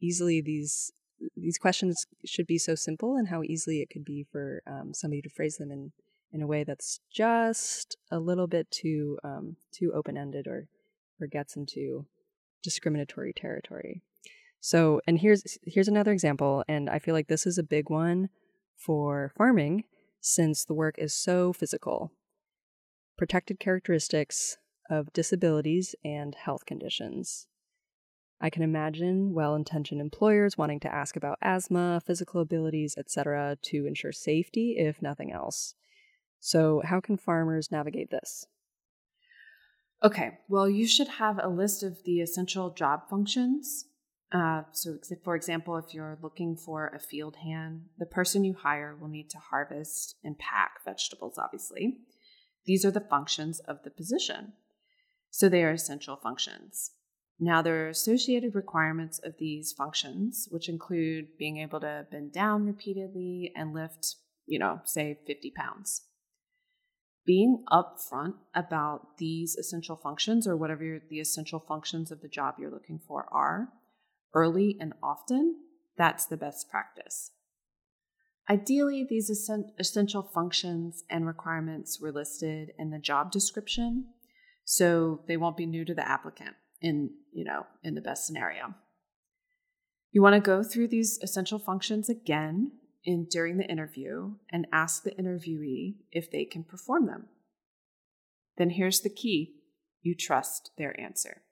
easily 0.00 0.40
these 0.40 0.92
these 1.36 1.58
questions 1.58 2.06
should 2.24 2.46
be 2.46 2.56
so 2.56 2.74
simple 2.74 3.16
and 3.16 3.28
how 3.28 3.42
easily 3.42 3.80
it 3.80 3.90
could 3.92 4.04
be 4.04 4.26
for 4.32 4.62
um, 4.66 4.94
somebody 4.94 5.20
to 5.20 5.28
phrase 5.28 5.56
them 5.58 5.70
in 5.70 5.92
in 6.32 6.42
a 6.42 6.46
way 6.46 6.64
that's 6.64 7.00
just 7.10 7.96
a 8.10 8.18
little 8.18 8.46
bit 8.46 8.70
too 8.70 9.18
um, 9.24 9.56
too 9.72 9.92
open 9.94 10.16
ended 10.16 10.46
or 10.46 10.68
or 11.20 11.26
gets 11.26 11.56
into 11.56 12.06
discriminatory 12.62 13.32
territory. 13.32 14.02
So, 14.60 15.00
and 15.06 15.18
here's 15.18 15.58
here's 15.64 15.88
another 15.88 16.12
example, 16.12 16.64
and 16.68 16.88
I 16.90 16.98
feel 16.98 17.14
like 17.14 17.28
this 17.28 17.46
is 17.46 17.58
a 17.58 17.62
big 17.62 17.88
one 17.90 18.28
for 18.76 19.32
farming 19.36 19.84
since 20.20 20.64
the 20.64 20.74
work 20.74 20.96
is 20.98 21.14
so 21.14 21.52
physical. 21.52 22.12
Protected 23.16 23.58
characteristics 23.58 24.58
of 24.90 25.12
disabilities 25.12 25.94
and 26.04 26.34
health 26.34 26.66
conditions. 26.66 27.46
I 28.40 28.50
can 28.50 28.62
imagine 28.62 29.34
well 29.34 29.54
intentioned 29.54 30.00
employers 30.00 30.56
wanting 30.56 30.80
to 30.80 30.94
ask 30.94 31.16
about 31.16 31.38
asthma, 31.42 32.00
physical 32.04 32.40
abilities, 32.40 32.96
etc., 32.96 33.58
to 33.62 33.86
ensure 33.86 34.12
safety, 34.12 34.76
if 34.78 35.02
nothing 35.02 35.30
else. 35.30 35.74
So, 36.40 36.82
how 36.84 37.00
can 37.00 37.18
farmers 37.18 37.70
navigate 37.70 38.10
this? 38.10 38.46
Okay, 40.02 40.38
well, 40.48 40.68
you 40.68 40.86
should 40.86 41.08
have 41.08 41.38
a 41.42 41.48
list 41.48 41.82
of 41.82 42.02
the 42.04 42.20
essential 42.20 42.70
job 42.70 43.02
functions. 43.10 43.84
Uh, 44.32 44.62
so, 44.72 44.96
for 45.22 45.36
example, 45.36 45.76
if 45.76 45.92
you're 45.92 46.18
looking 46.22 46.56
for 46.56 46.88
a 46.88 46.98
field 46.98 47.36
hand, 47.36 47.82
the 47.98 48.06
person 48.06 48.44
you 48.44 48.54
hire 48.54 48.96
will 48.98 49.08
need 49.08 49.28
to 49.30 49.38
harvest 49.38 50.16
and 50.24 50.38
pack 50.38 50.82
vegetables, 50.84 51.36
obviously. 51.36 51.98
These 52.64 52.84
are 52.86 52.90
the 52.90 53.00
functions 53.00 53.60
of 53.60 53.82
the 53.82 53.90
position. 53.90 54.54
So, 55.30 55.50
they 55.50 55.62
are 55.62 55.72
essential 55.72 56.16
functions. 56.16 56.92
Now, 57.38 57.60
there 57.60 57.84
are 57.84 57.88
associated 57.88 58.54
requirements 58.54 59.18
of 59.18 59.34
these 59.38 59.72
functions, 59.72 60.46
which 60.50 60.68
include 60.68 61.38
being 61.38 61.58
able 61.58 61.80
to 61.80 62.06
bend 62.10 62.32
down 62.32 62.66
repeatedly 62.66 63.52
and 63.54 63.74
lift, 63.74 64.16
you 64.46 64.58
know, 64.58 64.80
say 64.84 65.18
50 65.26 65.50
pounds. 65.50 66.02
Being 67.26 67.64
upfront 67.70 68.34
about 68.54 69.18
these 69.18 69.54
essential 69.56 69.96
functions 69.96 70.46
or 70.46 70.56
whatever 70.56 71.00
the 71.08 71.20
essential 71.20 71.60
functions 71.60 72.10
of 72.10 72.22
the 72.22 72.28
job 72.28 72.54
you're 72.58 72.70
looking 72.70 73.00
for 73.06 73.26
are 73.30 73.68
early 74.34 74.76
and 74.80 74.94
often, 75.02 75.56
that's 75.96 76.26
the 76.26 76.36
best 76.36 76.70
practice. 76.70 77.32
Ideally, 78.48 79.06
these 79.08 79.30
essential 79.78 80.22
functions 80.22 81.04
and 81.08 81.26
requirements 81.26 82.00
were 82.00 82.10
listed 82.10 82.70
in 82.78 82.90
the 82.90 82.98
job 82.98 83.30
description, 83.30 84.06
so 84.64 85.20
they 85.28 85.36
won't 85.36 85.56
be 85.56 85.66
new 85.66 85.84
to 85.84 85.94
the 85.94 86.08
applicant 86.08 86.56
in, 86.80 87.10
you 87.32 87.44
know, 87.44 87.66
in 87.84 87.94
the 87.94 88.00
best 88.00 88.26
scenario. 88.26 88.74
You 90.10 90.22
want 90.22 90.34
to 90.34 90.40
go 90.40 90.64
through 90.64 90.88
these 90.88 91.18
essential 91.22 91.60
functions 91.60 92.08
again 92.08 92.72
in 93.04 93.26
during 93.30 93.56
the 93.56 93.70
interview 93.70 94.34
and 94.50 94.66
ask 94.72 95.02
the 95.02 95.12
interviewee 95.12 95.96
if 96.12 96.30
they 96.30 96.44
can 96.44 96.64
perform 96.64 97.06
them. 97.06 97.26
Then 98.56 98.70
here's 98.70 99.00
the 99.00 99.10
key. 99.10 99.54
You 100.02 100.14
trust 100.14 100.70
their 100.76 100.98
answer. 101.00 101.42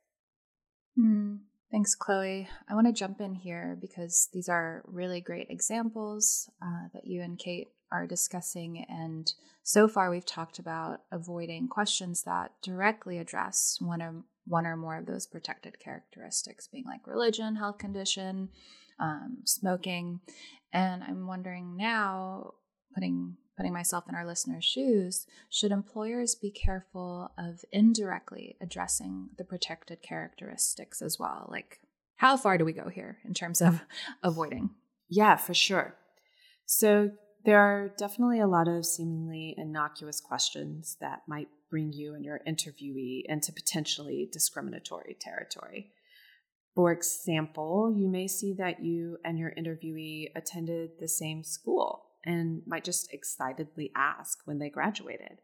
Mm, 0.98 1.40
thanks, 1.70 1.94
Chloe. 1.94 2.48
I 2.68 2.74
want 2.74 2.86
to 2.86 2.92
jump 2.92 3.20
in 3.20 3.34
here 3.34 3.76
because 3.80 4.28
these 4.32 4.48
are 4.48 4.82
really 4.86 5.20
great 5.20 5.48
examples 5.50 6.50
uh, 6.62 6.88
that 6.92 7.06
you 7.06 7.22
and 7.22 7.38
Kate 7.38 7.68
are 7.90 8.06
discussing. 8.06 8.84
And 8.88 9.32
so 9.62 9.88
far, 9.88 10.10
we've 10.10 10.26
talked 10.26 10.58
about 10.58 11.02
avoiding 11.12 11.68
questions 11.68 12.22
that 12.24 12.52
directly 12.62 13.18
address 13.18 13.78
one 13.80 14.00
of 14.00 14.14
one 14.46 14.66
or 14.66 14.76
more 14.76 14.96
of 14.96 15.06
those 15.06 15.26
protected 15.26 15.78
characteristics, 15.78 16.68
being 16.68 16.86
like 16.86 17.06
religion, 17.06 17.56
health 17.56 17.78
condition, 17.78 18.48
um, 19.00 19.38
smoking. 19.44 20.20
And 20.72 21.02
I'm 21.02 21.26
wondering 21.26 21.76
now, 21.76 22.54
putting 22.94 23.36
putting 23.58 23.72
myself 23.72 24.04
in 24.08 24.14
our 24.14 24.24
listeners' 24.24 24.64
shoes, 24.64 25.26
should 25.50 25.72
employers 25.72 26.36
be 26.36 26.50
careful 26.50 27.32
of 27.36 27.64
indirectly 27.72 28.56
addressing 28.60 29.30
the 29.36 29.44
protected 29.44 30.00
characteristics 30.00 31.02
as 31.02 31.18
well? 31.18 31.48
Like, 31.50 31.80
how 32.16 32.36
far 32.36 32.56
do 32.56 32.64
we 32.64 32.72
go 32.72 32.88
here 32.88 33.18
in 33.24 33.34
terms 33.34 33.60
of 33.60 33.80
avoiding? 34.22 34.70
Yeah, 35.08 35.36
for 35.36 35.54
sure. 35.54 35.96
So 36.66 37.10
there 37.44 37.58
are 37.58 37.88
definitely 37.98 38.40
a 38.40 38.46
lot 38.46 38.68
of 38.68 38.86
seemingly 38.86 39.54
innocuous 39.58 40.20
questions 40.20 40.96
that 41.00 41.22
might 41.26 41.48
bring 41.68 41.92
you 41.92 42.14
and 42.14 42.24
your 42.24 42.40
interviewee 42.46 43.22
into 43.26 43.52
potentially 43.52 44.28
discriminatory 44.32 45.16
territory. 45.20 45.90
For 46.78 46.92
example, 46.92 47.92
you 47.92 48.06
may 48.06 48.28
see 48.28 48.52
that 48.52 48.84
you 48.84 49.18
and 49.24 49.36
your 49.36 49.50
interviewee 49.50 50.28
attended 50.36 50.90
the 51.00 51.08
same 51.08 51.42
school 51.42 52.04
and 52.24 52.62
might 52.68 52.84
just 52.84 53.12
excitedly 53.12 53.90
ask 53.96 54.38
when 54.44 54.60
they 54.60 54.70
graduated. 54.70 55.38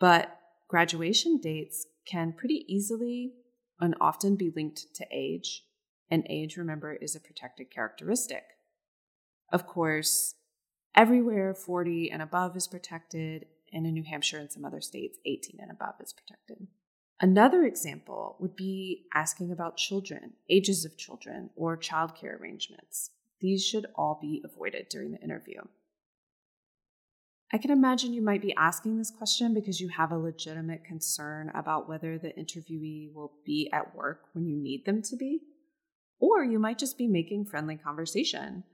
But 0.00 0.34
graduation 0.66 1.36
dates 1.36 1.84
can 2.06 2.32
pretty 2.32 2.64
easily 2.68 3.34
and 3.80 3.94
often 4.00 4.36
be 4.36 4.50
linked 4.56 4.94
to 4.94 5.04
age, 5.12 5.64
and 6.10 6.26
age, 6.30 6.56
remember, 6.56 6.94
is 6.94 7.14
a 7.14 7.20
protected 7.20 7.70
characteristic. 7.70 8.44
Of 9.52 9.66
course, 9.66 10.36
everywhere 10.94 11.52
40 11.52 12.10
and 12.10 12.22
above 12.22 12.56
is 12.56 12.66
protected, 12.66 13.44
and 13.74 13.86
in 13.86 13.92
New 13.92 14.04
Hampshire 14.04 14.38
and 14.38 14.50
some 14.50 14.64
other 14.64 14.80
states, 14.80 15.18
18 15.26 15.58
and 15.60 15.70
above 15.70 15.96
is 16.00 16.14
protected. 16.14 16.66
Another 17.20 17.64
example 17.64 18.36
would 18.38 18.54
be 18.54 19.06
asking 19.12 19.50
about 19.50 19.76
children, 19.76 20.34
ages 20.48 20.84
of 20.84 20.96
children, 20.96 21.50
or 21.56 21.76
childcare 21.76 22.40
arrangements. 22.40 23.10
These 23.40 23.64
should 23.64 23.86
all 23.96 24.18
be 24.20 24.42
avoided 24.44 24.88
during 24.88 25.12
the 25.12 25.20
interview. 25.20 25.60
I 27.52 27.58
can 27.58 27.70
imagine 27.70 28.12
you 28.12 28.22
might 28.22 28.42
be 28.42 28.54
asking 28.54 28.98
this 28.98 29.10
question 29.10 29.54
because 29.54 29.80
you 29.80 29.88
have 29.88 30.12
a 30.12 30.18
legitimate 30.18 30.84
concern 30.84 31.50
about 31.54 31.88
whether 31.88 32.18
the 32.18 32.28
interviewee 32.28 33.12
will 33.12 33.32
be 33.44 33.70
at 33.72 33.96
work 33.96 34.26
when 34.32 34.46
you 34.46 34.56
need 34.56 34.84
them 34.84 35.02
to 35.02 35.16
be, 35.16 35.40
or 36.20 36.44
you 36.44 36.58
might 36.58 36.78
just 36.78 36.98
be 36.98 37.08
making 37.08 37.46
friendly 37.46 37.76
conversation 37.76 38.64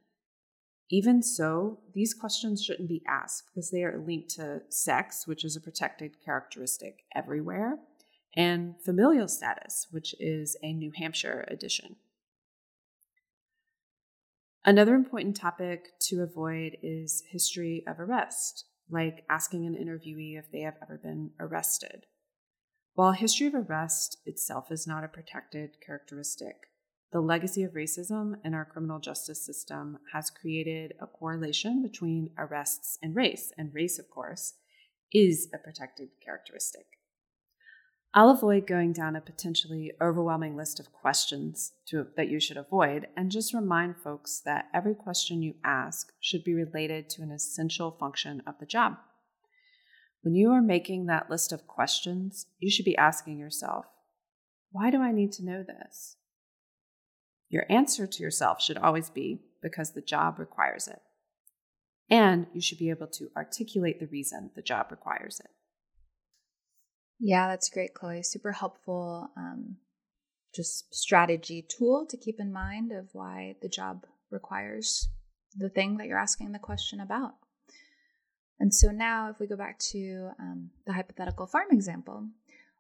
even 0.91 1.23
so, 1.23 1.81
these 1.95 2.13
questions 2.13 2.63
shouldn't 2.63 2.89
be 2.89 3.03
asked 3.07 3.47
because 3.47 3.71
they 3.71 3.83
are 3.85 3.99
linked 3.99 4.31
to 4.31 4.63
sex, 4.69 5.27
which 5.27 5.45
is 5.45 5.57
a 5.57 5.61
protected 5.61 6.23
characteristic 6.23 7.05
everywhere, 7.15 7.79
and 8.37 8.75
familial 8.85 9.29
status, 9.29 9.87
which 9.91 10.15
is 10.19 10.57
a 10.63 10.73
New 10.73 10.93
Hampshire 10.97 11.47
addition. 11.49 11.97
Another 14.65 14.95
important 14.95 15.37
topic 15.37 15.99
to 16.01 16.23
avoid 16.23 16.79
is 16.83 17.23
history 17.31 17.85
of 17.87 18.01
arrest, 18.01 18.65
like 18.91 19.25
asking 19.29 19.67
an 19.67 19.75
interviewee 19.75 20.39
if 20.39 20.51
they 20.51 20.61
have 20.61 20.77
ever 20.83 20.99
been 21.03 21.33
arrested. 21.39 22.07
While 22.95 23.13
history 23.13 23.47
of 23.49 23.55
arrest 23.55 24.19
itself 24.25 24.71
is 24.71 24.87
not 24.87 25.05
a 25.05 25.09
protected 25.09 25.77
characteristic, 25.85 26.57
the 27.13 27.21
legacy 27.21 27.63
of 27.63 27.75
racism 27.75 28.35
in 28.45 28.55
our 28.55 28.65
criminal 28.65 29.01
justice 29.01 29.45
system 29.45 29.99
has 30.13 30.31
created 30.31 30.95
a 31.01 31.07
correlation 31.07 31.83
between 31.83 32.31
arrests 32.39 32.99
and 33.03 33.15
race, 33.15 33.53
and 33.59 33.75
race, 33.75 33.99
of 33.99 34.11
course, 34.11 34.55
is 35.13 35.49
a 35.53 35.59
protected 35.59 36.09
characteristic. 36.25 36.87
I'll 38.17 38.31
avoid 38.31 38.69
going 38.69 38.93
down 38.93 39.17
a 39.17 39.21
potentially 39.21 39.91
overwhelming 40.01 40.57
list 40.57 40.79
of 40.79 40.93
questions 40.93 41.73
to, 41.89 42.07
that 42.17 42.29
you 42.29 42.39
should 42.39 42.57
avoid 42.57 43.09
and 43.17 43.29
just 43.29 43.53
remind 43.53 43.97
folks 43.97 44.41
that 44.45 44.67
every 44.73 44.95
question 44.95 45.43
you 45.43 45.55
ask 45.65 46.13
should 46.21 46.45
be 46.45 46.55
related 46.55 47.11
to 47.11 47.23
an 47.23 47.33
essential 47.33 47.91
function 47.91 48.41
of 48.47 48.55
the 48.61 48.67
job. 48.67 48.99
When 50.23 50.37
you 50.37 50.53
are 50.53 50.63
making 50.63 51.07
that 51.07 51.29
list 51.29 51.53
of 51.53 51.67
questions, 51.67 52.47
you 52.61 52.71
should 52.71 52.85
be 52.85 52.97
asking 52.97 53.41
yourself, 53.41 53.87
why 54.71 54.93
do 54.93 55.03
I 55.03 55.11
need 55.11 55.33
to 55.33 55.45
know 55.45 55.65
this? 55.65 56.17
Your 57.49 57.67
answer 57.69 58.07
to 58.07 58.23
yourself 58.23 58.63
should 58.63 58.79
always 58.79 59.11
be 59.11 59.41
because 59.61 59.91
the 59.91 60.01
job 60.01 60.39
requires 60.39 60.87
it. 60.87 61.03
And 62.09 62.47
you 62.55 62.61
should 62.61 62.79
be 62.79 62.91
able 62.91 63.09
to 63.09 63.31
articulate 63.37 63.99
the 63.99 64.07
reason 64.07 64.53
the 64.55 64.63
job 64.63 64.93
requires 64.93 65.41
it. 65.41 65.51
Yeah, 67.19 67.49
that's 67.49 67.71
great, 67.71 67.95
Chloe. 67.95 68.23
Super 68.23 68.53
helpful. 68.53 69.29
Um, 69.37 69.77
just 70.55 70.95
strategy 70.95 71.63
tool 71.63 72.07
to 72.09 72.17
keep 72.17 72.39
in 72.39 72.53
mind 72.53 72.93
of 72.93 73.09
why 73.13 73.57
the 73.63 73.69
job 73.69 74.05
requires 74.31 75.09
the 75.57 75.69
thing 75.69 75.97
that 75.97 76.07
you're 76.07 76.19
asking 76.19 76.53
the 76.53 76.59
question 76.59 77.01
about. 77.01 77.35
And 78.61 78.73
so 78.73 78.91
now, 78.91 79.31
if 79.31 79.41
we 79.41 79.47
go 79.47 79.57
back 79.57 79.79
to 79.91 80.31
um, 80.39 80.71
the 80.87 80.93
hypothetical 80.93 81.47
farm 81.47 81.69
example, 81.71 82.29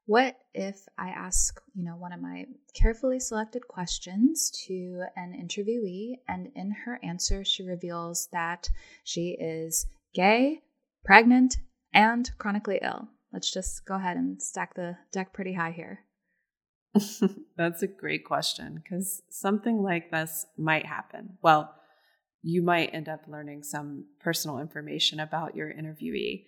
what 0.06 0.36
if 0.52 0.76
I 0.98 1.08
ask, 1.08 1.60
you 1.74 1.84
know, 1.84 1.96
one 1.96 2.12
of 2.12 2.20
my 2.20 2.44
carefully 2.74 3.18
selected 3.18 3.66
questions 3.66 4.50
to 4.66 5.04
an 5.16 5.32
interviewee, 5.32 6.18
and 6.28 6.52
in 6.54 6.70
her 6.84 7.00
answer, 7.02 7.44
she 7.44 7.62
reveals 7.62 8.28
that 8.32 8.68
she 9.02 9.30
is 9.40 9.86
gay, 10.14 10.62
pregnant, 11.04 11.56
and 11.92 12.30
chronically 12.38 12.78
ill? 12.82 13.08
Let's 13.34 13.52
just 13.52 13.84
go 13.84 13.96
ahead 13.96 14.16
and 14.16 14.40
stack 14.40 14.74
the 14.74 14.96
deck 15.12 15.34
pretty 15.34 15.52
high 15.52 15.72
here. 15.72 16.00
That's 17.56 17.82
a 17.82 17.88
great 17.88 18.24
question 18.24 18.82
because 18.82 19.20
something 19.28 19.82
like 19.82 20.10
this 20.10 20.46
might 20.56 20.86
happen. 20.86 21.36
Well, 21.42 21.74
you 22.42 22.62
might 22.62 22.94
end 22.94 23.10
up 23.10 23.22
learning 23.28 23.64
some 23.64 24.06
personal 24.20 24.58
information 24.58 25.20
about 25.20 25.54
your 25.54 25.68
interviewee 25.68 26.44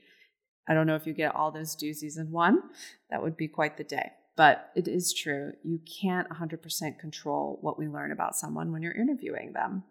I 0.68 0.74
don't 0.74 0.86
know 0.86 0.96
if 0.96 1.06
you 1.06 1.12
get 1.12 1.34
all 1.34 1.50
those 1.50 1.76
doozies 1.76 2.18
in 2.18 2.30
one. 2.30 2.62
That 3.10 3.22
would 3.22 3.36
be 3.36 3.48
quite 3.48 3.76
the 3.76 3.84
day. 3.84 4.12
But 4.36 4.70
it 4.74 4.88
is 4.88 5.14
true. 5.14 5.52
You 5.62 5.80
can't 6.02 6.28
100% 6.28 6.98
control 6.98 7.58
what 7.62 7.78
we 7.78 7.88
learn 7.88 8.12
about 8.12 8.36
someone 8.36 8.72
when 8.72 8.82
you're 8.82 8.92
interviewing 8.92 9.52
them. 9.52 9.84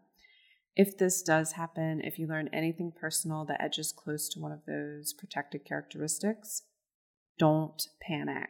If 0.76 0.98
this 0.98 1.22
does 1.22 1.54
happen, 1.54 2.02
if 2.04 2.20
you 2.20 2.28
learn 2.28 2.50
anything 2.52 2.92
personal 2.92 3.46
that 3.46 3.62
edges 3.62 3.94
close 3.94 4.28
to 4.30 4.40
one 4.40 4.52
of 4.52 4.66
those 4.68 5.14
protected 5.14 5.64
characteristics, 5.66 6.64
don't 7.38 7.88
panic. 8.02 8.50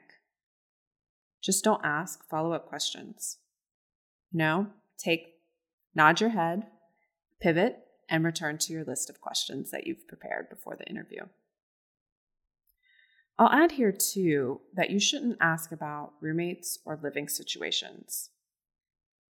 Just 1.42 1.64
don't 1.64 1.86
ask 1.86 2.28
follow 2.30 2.54
up 2.54 2.68
questions. 2.68 3.38
No, 4.32 4.68
take, 4.98 5.36
nod 5.94 6.20
your 6.20 6.32
head, 6.32 6.68
pivot, 7.42 7.80
and 8.10 8.24
return 8.24 8.58
to 8.60 8.74
your 8.74 8.84
list 8.84 9.10
of 9.10 9.22
questions 9.22 9.72
that 9.72 9.88
you've 9.88 10.08
prepared 10.08 10.50
before 10.50 10.76
the 10.76 10.88
interview. 10.88 11.24
I'll 13.38 13.50
add 13.50 13.74
here 13.74 13.92
too 13.92 14.62
that 14.74 14.92
you 14.92 15.00
shouldn't 15.00 15.38
ask 15.42 15.72
about 15.72 16.14
roommates 16.22 16.80
or 16.86 17.00
living 17.02 17.28
situations. 17.28 18.30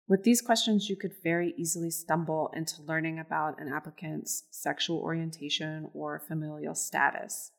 With 0.08 0.24
these 0.24 0.42
questions, 0.42 0.88
you 0.88 0.96
could 0.96 1.14
very 1.24 1.54
easily 1.58 1.90
stumble 1.90 2.50
into 2.56 2.82
learning 2.84 3.20
about 3.20 3.60
an 3.60 3.68
applicant's 3.68 4.44
sexual 4.52 5.00
orientation 5.00 5.90
or 5.94 6.20
familial 6.20 6.76
status. 6.76 7.52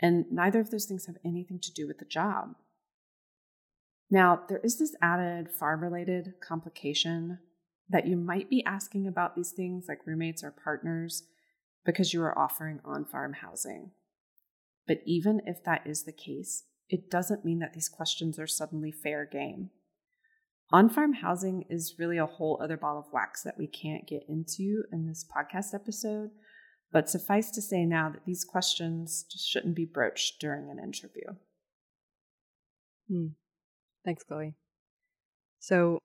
And 0.00 0.24
neither 0.30 0.60
of 0.60 0.70
those 0.70 0.86
things 0.86 1.06
have 1.06 1.16
anything 1.24 1.58
to 1.60 1.72
do 1.72 1.86
with 1.86 1.98
the 1.98 2.04
job. 2.04 2.54
Now, 4.10 4.42
there 4.48 4.60
is 4.64 4.78
this 4.78 4.96
added 5.00 5.50
farm 5.50 5.82
related 5.82 6.34
complication 6.40 7.38
that 7.88 8.06
you 8.06 8.16
might 8.16 8.48
be 8.48 8.64
asking 8.64 9.06
about 9.06 9.36
these 9.36 9.52
things 9.52 9.86
like 9.88 10.06
roommates 10.06 10.42
or 10.42 10.50
partners 10.50 11.24
because 11.84 12.12
you 12.12 12.22
are 12.22 12.38
offering 12.38 12.80
on 12.84 13.04
farm 13.04 13.34
housing. 13.34 13.90
But 14.86 14.98
even 15.06 15.40
if 15.46 15.62
that 15.64 15.86
is 15.86 16.04
the 16.04 16.12
case, 16.12 16.64
it 16.88 17.10
doesn't 17.10 17.44
mean 17.44 17.60
that 17.60 17.74
these 17.74 17.88
questions 17.88 18.38
are 18.38 18.46
suddenly 18.46 18.90
fair 18.90 19.24
game. 19.24 19.70
On 20.72 20.88
farm 20.88 21.14
housing 21.14 21.64
is 21.68 21.96
really 21.98 22.18
a 22.18 22.26
whole 22.26 22.60
other 22.62 22.76
ball 22.76 22.98
of 22.98 23.12
wax 23.12 23.42
that 23.42 23.58
we 23.58 23.66
can't 23.66 24.06
get 24.06 24.24
into 24.28 24.84
in 24.92 25.06
this 25.06 25.24
podcast 25.24 25.74
episode. 25.74 26.30
But 26.92 27.08
suffice 27.08 27.50
to 27.52 27.62
say 27.62 27.84
now 27.84 28.10
that 28.10 28.24
these 28.26 28.44
questions 28.44 29.24
just 29.30 29.48
shouldn't 29.48 29.76
be 29.76 29.84
broached 29.84 30.40
during 30.40 30.70
an 30.70 30.78
interview. 30.78 31.34
Hmm. 33.08 33.26
Thanks, 34.04 34.24
Chloe. 34.24 34.54
So, 35.58 35.98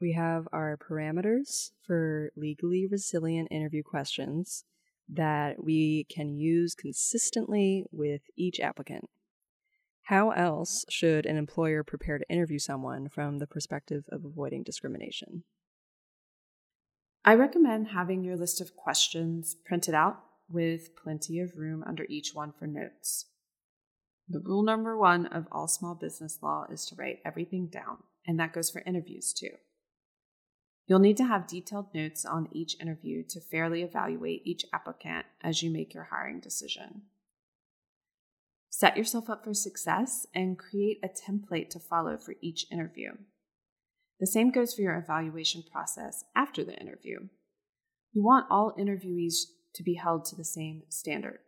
we 0.00 0.12
have 0.14 0.48
our 0.52 0.76
parameters 0.76 1.70
for 1.86 2.32
legally 2.34 2.86
resilient 2.86 3.48
interview 3.52 3.84
questions 3.84 4.64
that 5.08 5.62
we 5.62 6.04
can 6.10 6.34
use 6.34 6.74
consistently 6.74 7.84
with 7.92 8.22
each 8.36 8.58
applicant. 8.58 9.08
How 10.04 10.30
else 10.30 10.84
should 10.88 11.24
an 11.26 11.36
employer 11.36 11.84
prepare 11.84 12.18
to 12.18 12.28
interview 12.28 12.58
someone 12.58 13.08
from 13.08 13.38
the 13.38 13.46
perspective 13.46 14.04
of 14.10 14.24
avoiding 14.24 14.64
discrimination? 14.64 15.44
I 17.24 17.34
recommend 17.34 17.88
having 17.88 18.24
your 18.24 18.36
list 18.36 18.60
of 18.60 18.74
questions 18.74 19.54
printed 19.64 19.94
out 19.94 20.18
with 20.52 20.96
plenty 20.96 21.40
of 21.40 21.56
room 21.56 21.82
under 21.86 22.06
each 22.08 22.34
one 22.34 22.52
for 22.58 22.66
notes. 22.66 23.26
The 24.28 24.40
rule 24.40 24.62
number 24.62 24.96
one 24.96 25.26
of 25.26 25.46
all 25.50 25.68
small 25.68 25.94
business 25.94 26.38
law 26.42 26.66
is 26.70 26.86
to 26.86 26.94
write 26.94 27.18
everything 27.24 27.66
down, 27.66 27.98
and 28.26 28.38
that 28.38 28.52
goes 28.52 28.70
for 28.70 28.82
interviews 28.86 29.32
too. 29.32 29.50
You'll 30.86 30.98
need 30.98 31.16
to 31.18 31.24
have 31.24 31.46
detailed 31.46 31.94
notes 31.94 32.24
on 32.24 32.48
each 32.52 32.80
interview 32.80 33.22
to 33.30 33.40
fairly 33.40 33.82
evaluate 33.82 34.42
each 34.44 34.64
applicant 34.72 35.26
as 35.42 35.62
you 35.62 35.70
make 35.70 35.94
your 35.94 36.08
hiring 36.10 36.40
decision. 36.40 37.02
Set 38.68 38.96
yourself 38.96 39.30
up 39.30 39.44
for 39.44 39.54
success 39.54 40.26
and 40.34 40.58
create 40.58 40.98
a 41.02 41.08
template 41.08 41.70
to 41.70 41.78
follow 41.78 42.16
for 42.16 42.34
each 42.40 42.66
interview. 42.72 43.12
The 44.18 44.26
same 44.26 44.50
goes 44.50 44.74
for 44.74 44.82
your 44.82 44.96
evaluation 44.96 45.62
process 45.70 46.24
after 46.34 46.64
the 46.64 46.78
interview. 46.80 47.28
You 48.12 48.22
want 48.22 48.46
all 48.50 48.74
interviewees 48.78 49.44
to 49.74 49.82
be 49.82 49.94
held 49.94 50.24
to 50.26 50.36
the 50.36 50.44
same 50.44 50.82
standard. 50.88 51.40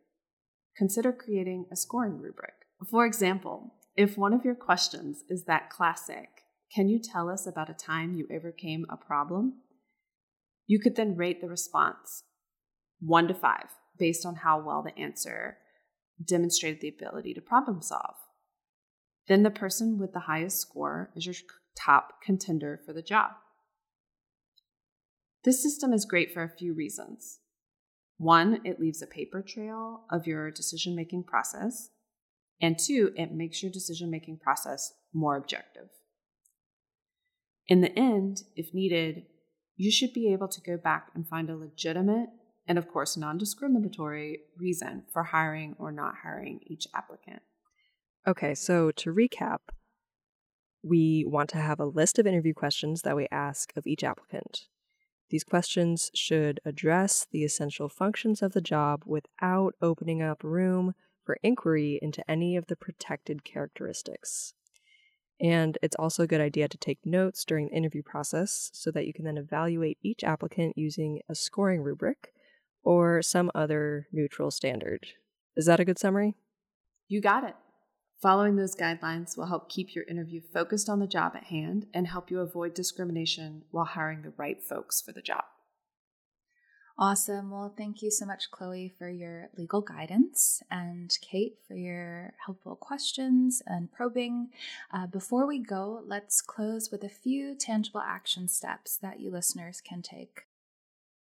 Consider 0.77 1.13
creating 1.13 1.67
a 1.71 1.77
scoring 1.77 2.21
rubric. 2.21 2.55
For 2.91 3.07
example, 3.07 3.75
if 3.97 4.19
one 4.19 4.33
of 4.33 4.45
your 4.45 4.55
questions 4.55 5.23
is 5.29 5.45
that 5.45 5.71
classic, 5.71 6.29
can 6.75 6.89
you 6.89 6.99
tell 6.99 7.31
us 7.31 7.47
about 7.47 7.71
a 7.71 7.75
time 7.75 8.15
you 8.15 8.27
overcame 8.35 8.87
a 8.89 8.97
problem? 8.97 9.61
You 10.67 10.81
could 10.81 10.97
then 10.97 11.17
rate 11.17 11.41
the 11.41 11.49
response 11.49 12.25
one 13.01 13.29
to 13.29 13.35
five 13.35 13.69
based 13.99 14.25
on 14.25 14.37
how 14.37 14.61
well 14.61 14.83
the 14.83 14.99
answer 15.01 15.59
demonstrated 16.25 16.81
the 16.81 16.89
ability 16.89 17.35
to 17.35 17.41
problem 17.41 17.83
solve. 17.83 18.17
Then 19.29 19.43
the 19.43 19.51
person 19.51 19.99
with 19.99 20.13
the 20.13 20.21
highest 20.21 20.61
score 20.61 21.11
is 21.15 21.27
your 21.27 21.35
top 21.77 22.23
contender 22.25 22.81
for 22.85 22.93
the 22.93 23.03
job. 23.03 23.33
This 25.45 25.63
system 25.63 25.93
is 25.93 26.05
great 26.05 26.33
for 26.33 26.43
a 26.43 26.49
few 26.49 26.73
reasons. 26.73 27.41
One, 28.17 28.61
it 28.65 28.81
leaves 28.81 29.03
a 29.03 29.07
paper 29.07 29.43
trail 29.43 30.05
of 30.11 30.27
your 30.27 30.51
decision 30.51 30.95
making 30.95 31.25
process. 31.25 31.91
And 32.61 32.79
two, 32.79 33.13
it 33.17 33.33
makes 33.33 33.63
your 33.63 33.73
decision 33.73 34.11
making 34.11 34.39
process 34.39 34.93
more 35.13 35.37
objective. 35.37 35.89
In 37.67 37.81
the 37.81 37.99
end, 37.99 38.43
if 38.55 38.73
needed, 38.73 39.25
you 39.77 39.91
should 39.91 40.13
be 40.13 40.33
able 40.33 40.49
to 40.49 40.61
go 40.61 40.77
back 40.77 41.09
and 41.15 41.27
find 41.27 41.51
a 41.51 41.57
legitimate 41.57 42.29
and, 42.67 42.79
of 42.79 42.89
course, 42.89 43.17
non 43.17 43.37
discriminatory 43.37 44.41
reason 44.59 45.05
for 45.13 45.25
hiring 45.25 45.75
or 45.79 45.91
not 45.91 46.15
hiring 46.23 46.61
each 46.67 46.87
applicant. 46.95 47.43
Okay, 48.27 48.55
so 48.55 48.91
to 48.93 49.13
recap, 49.13 49.59
we 50.83 51.25
want 51.27 51.51
to 51.51 51.59
have 51.59 51.81
a 51.81 51.85
list 51.85 52.19
of 52.19 52.27
interview 52.27 52.55
questions 52.55 53.03
that 53.03 53.17
we 53.17 53.27
ask 53.31 53.73
of 53.77 53.87
each 53.87 54.05
applicant. 54.05 54.67
These 55.31 55.45
questions 55.45 56.11
should 56.15 56.61
address 56.65 57.27
the 57.31 57.45
essential 57.45 57.89
functions 57.89 58.43
of 58.43 58.53
the 58.53 58.61
job 58.61 59.03
without 59.07 59.75
opening 59.81 60.23
up 60.23 60.45
room 60.45 60.95
for 61.25 61.39
inquiry 61.43 61.99
into 62.03 62.29
any 62.31 62.57
of 62.57 62.67
the 62.67 62.77
protected 62.77 63.45
characteristics. 63.45 64.55
And 65.41 65.79
it's 65.83 65.97
also 65.97 66.23
a 66.23 66.27
good 66.29 66.41
idea 66.41 66.69
to 66.69 66.79
take 66.79 67.05
notes 67.05 67.45
during 67.45 67.67
the 67.67 67.75
interview 67.75 68.03
process 68.03 68.71
so 68.73 68.91
that 68.93 69.07
you 69.07 69.13
can 69.13 69.25
then 69.25 69.39
evaluate 69.39 69.99
each 70.03 70.23
applicant 70.23 70.79
using 70.79 71.21
a 71.29 71.35
scoring 71.35 71.83
rubric 71.83 72.33
or 72.83 73.23
some 73.23 73.51
other 73.55 74.07
neutral 74.13 74.51
standard. 74.51 75.07
Is 75.57 75.67
that 75.67 75.81
a 75.81 75.85
good 75.85 75.99
summary? 75.99 76.35
You 77.09 77.21
got 77.21 77.45
it. 77.45 77.57
Following 78.21 78.57
those 78.57 78.75
guidelines 78.75 79.37
will 79.37 79.47
help 79.47 79.69
keep 79.69 79.95
your 79.95 80.05
interview 80.05 80.41
focused 80.41 80.89
on 80.89 80.99
the 80.99 81.07
job 81.07 81.33
at 81.37 81.45
hand 81.45 81.87
and 81.93 82.07
help 82.07 82.31
you 82.31 82.41
avoid 82.41 82.75
discrimination 82.75 83.63
while 83.71 83.85
hiring 83.85 84.23
the 84.23 84.33
right 84.37 84.63
folks 84.63 85.01
for 85.03 85.13
the 85.13 85.21
job. 85.21 85.45
Awesome. 86.97 87.51
Well, 87.51 87.75
thank 87.77 88.03
you 88.03 88.11
so 88.13 88.25
much, 88.25 88.53
Chloe, 88.53 88.95
for 88.97 89.11
your 89.11 89.51
legal 89.59 89.81
guidance, 89.81 90.63
and 90.71 91.11
Kate 91.21 91.59
for 91.67 91.75
your 91.75 92.35
helpful 92.47 92.77
questions 92.77 93.63
and 93.67 93.91
probing. 93.93 94.51
Uh, 94.93 95.09
before 95.09 95.45
we 95.45 95.59
go, 95.59 96.03
let's 96.07 96.41
close 96.41 96.93
with 96.93 97.03
a 97.03 97.09
few 97.09 97.57
tangible 97.57 98.01
action 98.01 98.47
steps 98.47 98.97
that 98.97 99.19
you 99.19 99.33
listeners 99.33 99.81
can 99.81 100.03
take. 100.03 100.43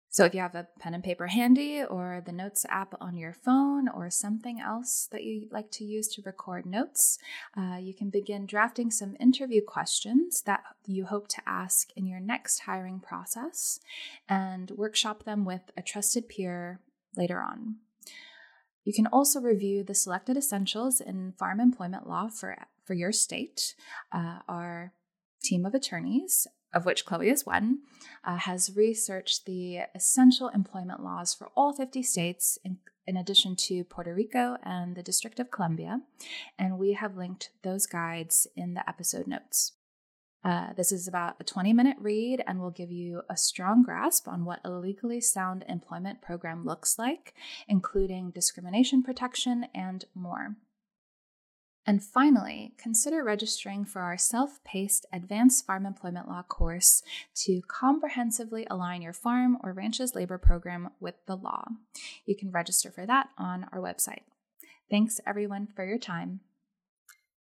So, 0.10 0.26
if 0.26 0.34
you 0.34 0.39
have 0.39 0.56
a 0.56 0.67
pen 0.80 0.93
and 0.93 1.04
paper 1.04 1.28
handy, 1.28 1.84
or 1.84 2.24
the 2.26 2.32
Notes 2.32 2.65
app 2.70 2.96
on 3.02 3.17
your 3.17 3.34
phone, 3.34 3.88
or 3.89 4.10
something 4.10 4.60
else 4.60 5.08
that 5.12 5.24
you 5.24 5.48
like 5.52 5.70
to 5.72 5.84
use 5.84 6.08
to 6.10 6.22
record 6.22 6.65
notes, 6.65 7.20
uh, 7.58 7.78
you 7.80 7.93
can 7.93 8.10
begin 8.10 8.46
drafting 8.46 8.89
some 8.89 9.15
interview 9.20 9.62
questions 9.62 10.41
that 10.43 10.63
you 10.86 11.06
hope 11.06 11.28
to 11.30 11.41
ask 11.46 11.89
in 11.96 12.08
your 12.08 12.20
next 12.20 12.60
hiring 12.60 13.00
process 13.00 13.80
and 14.30 14.72
workshop 14.72 15.24
them 15.24 15.46
with 15.46 15.72
a 15.76 15.82
trusted 15.82 16.30
peer 16.30 16.80
later 17.15 17.41
on. 17.41 17.76
You 18.86 18.93
can 18.93 19.08
also 19.08 19.41
review 19.41 19.84
the 19.84 19.93
selected 19.93 20.38
essentials 20.38 21.02
in 21.02 21.34
farm 21.38 21.60
employment 21.60 22.08
law 22.08 22.30
for, 22.30 22.56
for 22.86 22.93
your 22.93 23.12
state. 23.12 23.76
Uh, 24.13 24.39
our 24.48 24.93
team 25.43 25.65
of 25.65 25.74
attorneys 25.74 26.48
of 26.73 26.86
which 26.86 27.06
Chloe 27.06 27.30
is 27.30 27.45
one, 27.45 27.80
uh, 28.23 28.38
has 28.38 28.75
researched 28.75 29.45
the 29.45 29.80
essential 29.95 30.49
employment 30.49 31.03
laws 31.03 31.34
for 31.34 31.49
all 31.56 31.73
50 31.73 32.03
states, 32.03 32.58
in, 32.63 32.77
in 33.06 33.17
addition 33.17 33.56
to 33.56 33.84
Puerto 33.84 34.13
Rico 34.13 34.58
and 34.63 34.95
the 34.95 35.03
District 35.03 35.39
of 35.39 35.51
Columbia. 35.51 36.01
And 36.58 36.77
we 36.77 36.93
have 36.93 37.17
linked 37.17 37.51
those 37.63 37.86
guides 37.86 38.47
in 38.56 38.73
the 38.73 38.88
episode 38.88 39.27
notes. 39.27 39.73
Uh, 40.43 40.71
this 40.77 40.91
is 40.91 41.08
about 41.08 41.36
a 41.39 41.43
20 41.43 41.73
minute 41.73 41.97
read 41.99 42.43
and 42.47 42.60
will 42.60 42.71
give 42.71 42.91
you 42.91 43.21
a 43.30 43.36
strong 43.36 43.84
grasp 43.84 44.27
on 44.27 44.45
what 44.45 44.60
a 44.63 44.69
legally 44.69 45.19
sound 45.19 45.65
employment 45.67 46.21
program 46.21 46.63
looks 46.63 46.97
like, 46.97 47.34
including 47.67 48.32
discrimination 48.32 49.03
protection 49.03 49.65
and 49.73 50.06
more. 50.13 50.56
And 51.88 52.04
finally, 52.04 52.73
consider 52.78 53.23
registering 53.23 53.86
for 53.86 54.02
our 54.02 54.17
self 54.17 54.62
paced 54.65 55.06
advanced 55.13 55.65
farm 55.65 55.86
employment 55.86 56.28
law 56.28 56.43
course 56.43 57.02
to 57.45 57.62
comprehensively 57.69 58.67
align 58.69 59.02
your 59.02 59.13
farm 59.13 59.58
or 59.63 59.71
ranch's 59.71 60.13
labor 60.13 60.38
program 60.38 60.89
with 61.00 61.15
the 61.28 61.38
law. 61.38 61.63
You 62.26 62.36
can 62.36 62.52
register 62.52 62.91
for 62.91 63.06
that 63.06 63.30
on 63.38 63.67
our 63.71 63.80
website. 63.80 64.23
Thanks, 64.91 65.21
everyone, 65.26 65.69
for 65.73 65.86
your 65.86 65.97
time. 65.97 66.41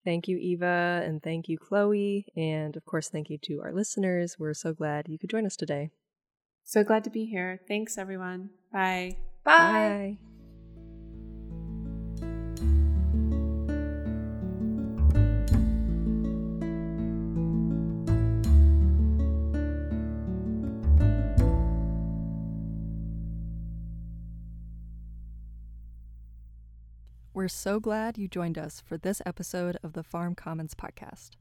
Thank 0.06 0.30
you, 0.30 0.38
Eva, 0.38 1.04
and 1.06 1.22
thank 1.22 1.50
you, 1.50 1.58
Chloe. 1.58 2.26
And 2.36 2.76
of 2.78 2.86
course, 2.86 3.10
thank 3.10 3.30
you 3.30 3.38
to 3.44 3.62
our 3.62 3.74
listeners. 3.74 4.38
We're 4.40 4.54
so 4.54 4.74
glad 4.74 5.08
you 5.10 5.20
could 5.20 5.30
join 5.30 5.46
us 5.46 5.58
today. 5.58 5.92
So 6.64 6.84
glad 6.86 7.04
to 7.04 7.10
be 7.10 7.26
here. 7.26 7.60
Thanks, 7.68 7.98
everyone. 7.98 8.52
Bye. 8.72 9.18
Bye. 9.44 9.58
Bye. 9.58 10.31
We're 27.42 27.48
so 27.48 27.80
glad 27.80 28.20
you 28.20 28.28
joined 28.28 28.60
us 28.60 28.84
for 28.86 29.00
this 29.00 29.20
episode 29.26 29.76
of 29.82 29.94
the 29.94 30.04
Farm 30.04 30.36
Commons 30.36 30.76
podcast. 30.76 31.32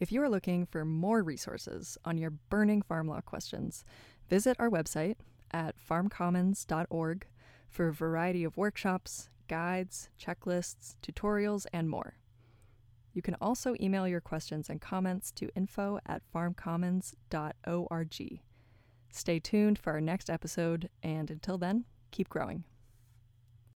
If 0.00 0.10
you 0.10 0.22
are 0.22 0.28
looking 0.30 0.64
for 0.64 0.86
more 0.86 1.22
resources 1.22 1.98
on 2.02 2.16
your 2.16 2.30
burning 2.30 2.80
farm 2.80 3.08
law 3.08 3.20
questions, 3.20 3.84
visit 4.26 4.56
our 4.58 4.70
website 4.70 5.16
at 5.50 5.74
farmcommons.org 5.76 7.26
for 7.68 7.88
a 7.88 7.92
variety 7.92 8.42
of 8.42 8.56
workshops, 8.56 9.28
guides, 9.46 10.08
checklists, 10.18 10.96
tutorials, 11.02 11.66
and 11.74 11.90
more. 11.90 12.16
You 13.12 13.20
can 13.20 13.36
also 13.38 13.74
email 13.78 14.08
your 14.08 14.22
questions 14.22 14.70
and 14.70 14.80
comments 14.80 15.30
to 15.32 15.50
info 15.54 15.98
at 16.06 16.22
farmcommons.org. 16.34 18.40
Stay 19.12 19.38
tuned 19.40 19.78
for 19.78 19.92
our 19.92 20.00
next 20.00 20.30
episode, 20.30 20.88
and 21.02 21.30
until 21.30 21.58
then, 21.58 21.84
keep 22.12 22.30
growing. 22.30 22.64